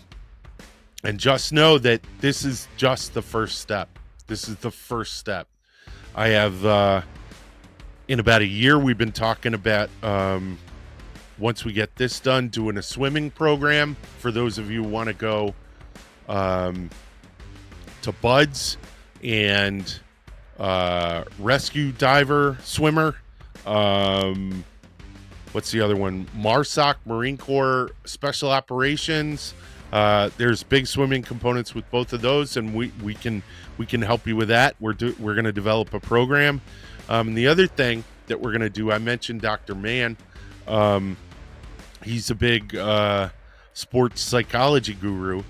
and 1.04 1.20
just 1.20 1.52
know 1.52 1.78
that 1.80 2.02
this 2.20 2.46
is 2.46 2.68
just 2.78 3.14
the 3.14 3.22
first 3.22 3.60
step. 3.60 3.90
This 4.28 4.48
is 4.48 4.58
the 4.58 4.72
first 4.72 5.18
step. 5.18 5.48
I 6.16 6.30
have, 6.30 6.66
uh, 6.66 7.02
in 8.08 8.20
about 8.20 8.42
a 8.42 8.48
year, 8.48 8.78
we've 8.78 8.98
been 8.98 9.12
talking 9.12 9.54
about 9.54 9.90
um, 10.04 10.60
once 11.38 11.66
we 11.66 11.74
get 11.74 11.96
this 11.96 12.20
done, 12.20 12.50
doing 12.50 12.78
a 12.78 12.82
swimming 12.82 13.32
program 13.32 13.96
for 14.20 14.32
those 14.32 14.58
of 14.58 14.70
you 14.70 14.84
who 14.84 14.90
want 14.90 15.08
to 15.08 15.14
go 15.14 15.56
um, 16.30 16.90
to 18.04 18.12
BUD/S 18.12 18.78
and 19.24 20.00
uh, 20.62 21.24
rescue 21.40 21.92
diver 21.92 22.56
swimmer. 22.64 23.16
Um, 23.66 24.64
what's 25.54 25.72
the 25.72 25.82
other 25.82 25.96
one? 25.96 26.28
MARSOC, 26.38 26.98
Marine 27.06 27.38
Corps 27.38 27.90
Special 28.06 28.52
Operations. 28.52 29.56
Uh, 29.92 30.30
there's 30.38 30.62
big 30.62 30.86
swimming 30.86 31.24
components 31.24 31.74
with 31.74 31.90
both 31.90 32.14
of 32.14 32.22
those, 32.22 32.58
and 32.58 32.76
we, 32.76 32.92
we 33.04 33.16
can 33.16 33.42
we 33.78 33.88
can 33.88 34.04
help 34.04 34.28
you 34.28 34.36
with 34.36 34.50
that. 34.50 34.76
We're 34.80 34.94
do, 34.94 35.16
we're 35.20 35.34
going 35.34 35.46
to 35.46 35.52
develop 35.52 35.94
a 35.96 36.00
program. 36.00 36.62
Um, 37.10 37.34
the 37.34 37.48
other 37.48 37.66
thing 37.66 38.04
that 38.28 38.40
we're 38.40 38.52
going 38.52 38.62
to 38.62 38.70
do, 38.70 38.92
I 38.92 39.00
mentioned 39.00 39.42
Dr. 39.42 39.74
Mann. 39.74 40.16
Um, 40.68 41.18
he's 42.04 42.30
a 42.30 42.36
big 42.36 42.76
uh, 42.76 43.30
sports 43.74 44.22
psychology 44.22 44.94
guru. 44.94 45.42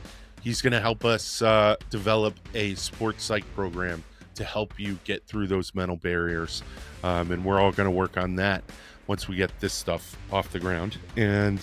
He's 0.41 0.61
going 0.61 0.73
to 0.73 0.81
help 0.81 1.03
us 1.03 1.41
uh, 1.41 1.75
develop 1.89 2.33
a 2.55 2.73
sports 2.75 3.25
psych 3.25 3.43
program 3.53 4.03
to 4.35 4.43
help 4.43 4.79
you 4.79 4.99
get 5.03 5.25
through 5.25 5.47
those 5.47 5.73
mental 5.75 5.97
barriers. 5.97 6.63
Um, 7.03 7.31
and 7.31 7.43
we're 7.43 7.59
all 7.59 7.71
going 7.71 7.87
to 7.87 7.91
work 7.91 8.17
on 8.17 8.35
that 8.35 8.63
once 9.07 9.27
we 9.27 9.35
get 9.35 9.51
this 9.59 9.73
stuff 9.73 10.15
off 10.31 10.51
the 10.51 10.59
ground. 10.59 10.97
And 11.17 11.59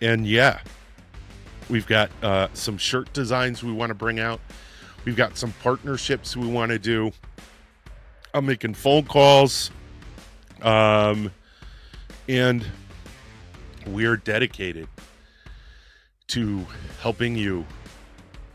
and 0.00 0.26
yeah, 0.26 0.60
we've 1.68 1.86
got 1.86 2.10
uh, 2.22 2.48
some 2.52 2.78
shirt 2.78 3.12
designs 3.12 3.62
we 3.62 3.72
want 3.72 3.90
to 3.90 3.94
bring 3.94 4.20
out. 4.20 4.40
We've 5.04 5.16
got 5.16 5.36
some 5.36 5.52
partnerships 5.62 6.36
we 6.36 6.46
want 6.46 6.70
to 6.70 6.78
do. 6.78 7.12
I'm 8.34 8.46
making 8.46 8.74
phone 8.74 9.04
calls. 9.04 9.70
Um, 10.62 11.32
and 12.28 12.66
we're 13.86 14.16
dedicated 14.16 14.88
to 16.28 16.66
helping 17.00 17.36
you 17.36 17.64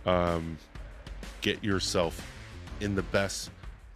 um, 0.06 0.58
get 1.42 1.64
yourself 1.64 2.33
in 2.84 2.96
the 2.96 3.02
best 3.04 3.50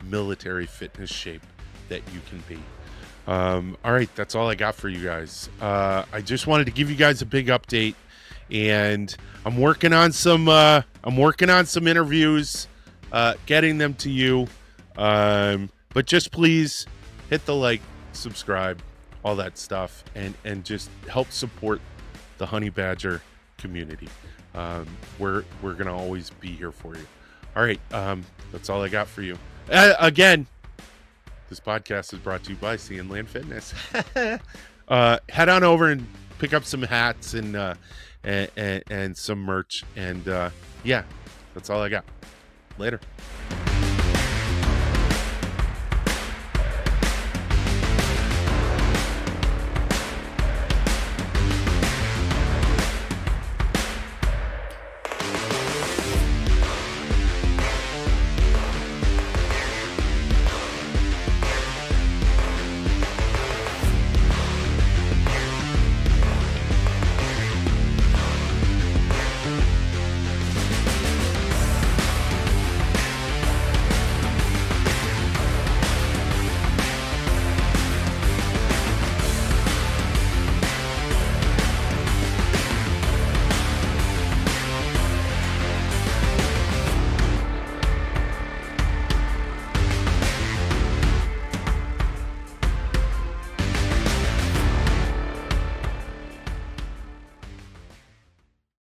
military 0.04 0.66
fitness 0.66 1.12
shape 1.12 1.44
that 1.90 2.02
you 2.14 2.22
can 2.30 2.44
be. 2.48 2.60
Um, 3.28 3.78
all 3.84 3.92
right, 3.92 4.10
that's 4.16 4.36
all 4.36 4.50
I 4.50 4.56
got 4.56 4.76
for 4.76 4.88
you 4.88 5.04
guys. 5.04 5.50
Uh, 5.62 6.06
I 6.14 6.22
just 6.22 6.48
wanted 6.48 6.66
to 6.66 6.72
give 6.72 6.90
you 6.90 6.96
guys 6.96 7.22
a 7.22 7.26
big 7.26 7.48
update, 7.48 7.96
and 8.50 9.14
I'm 9.46 9.58
working 9.58 9.92
on 9.92 10.14
some. 10.14 10.48
Uh, 10.48 10.82
I'm 11.04 11.18
working 11.18 11.50
on 11.50 11.66
some 11.66 11.88
interviews, 11.88 12.68
uh, 13.12 13.34
getting 13.46 13.78
them 13.78 13.94
to 13.96 14.10
you. 14.10 14.48
Um, 14.98 15.70
but 15.94 16.06
just 16.06 16.32
please 16.32 16.86
hit 17.30 17.46
the 17.46 17.54
like, 17.54 17.82
subscribe, 18.14 18.82
all 19.24 19.36
that 19.36 19.58
stuff, 19.58 20.06
and 20.16 20.34
and 20.46 20.64
just 20.64 20.90
help 21.10 21.32
support 21.32 21.82
the 22.38 22.46
Honey 22.46 22.70
Badger 22.70 23.22
community. 23.58 24.08
Um, 24.56 24.88
we're 25.20 25.44
we're 25.62 25.74
gonna 25.74 25.96
always 25.96 26.30
be 26.30 26.50
here 26.50 26.72
for 26.72 26.96
you. 26.96 27.06
All 27.58 27.64
right, 27.64 27.80
um, 27.92 28.24
that's 28.52 28.70
all 28.70 28.84
I 28.84 28.88
got 28.88 29.08
for 29.08 29.24
you. 29.24 29.36
Uh, 29.72 29.96
again, 30.00 30.46
this 31.50 31.60
podcast 31.60 32.14
is 32.14 32.20
brought 32.20 32.44
to 32.44 32.52
you 32.52 32.56
by 32.58 32.76
Sea 32.76 33.00
and 33.00 33.10
Land 33.10 33.28
Fitness. 33.28 33.74
uh, 34.88 35.18
head 35.28 35.50
on 35.50 35.64
over 35.64 35.90
and 35.90 36.06
pick 36.38 36.54
up 36.54 36.66
some 36.66 36.84
hats 36.84 37.34
and 37.34 37.56
uh, 37.56 37.74
and, 38.24 38.52
and, 38.58 38.84
and 38.92 39.18
some 39.18 39.40
merch. 39.40 39.84
And 39.96 40.28
uh, 40.28 40.52
yeah, 40.84 41.02
that's 41.56 41.72
all 41.72 41.82
I 41.82 41.90
got. 41.90 42.06
Later. 42.78 43.00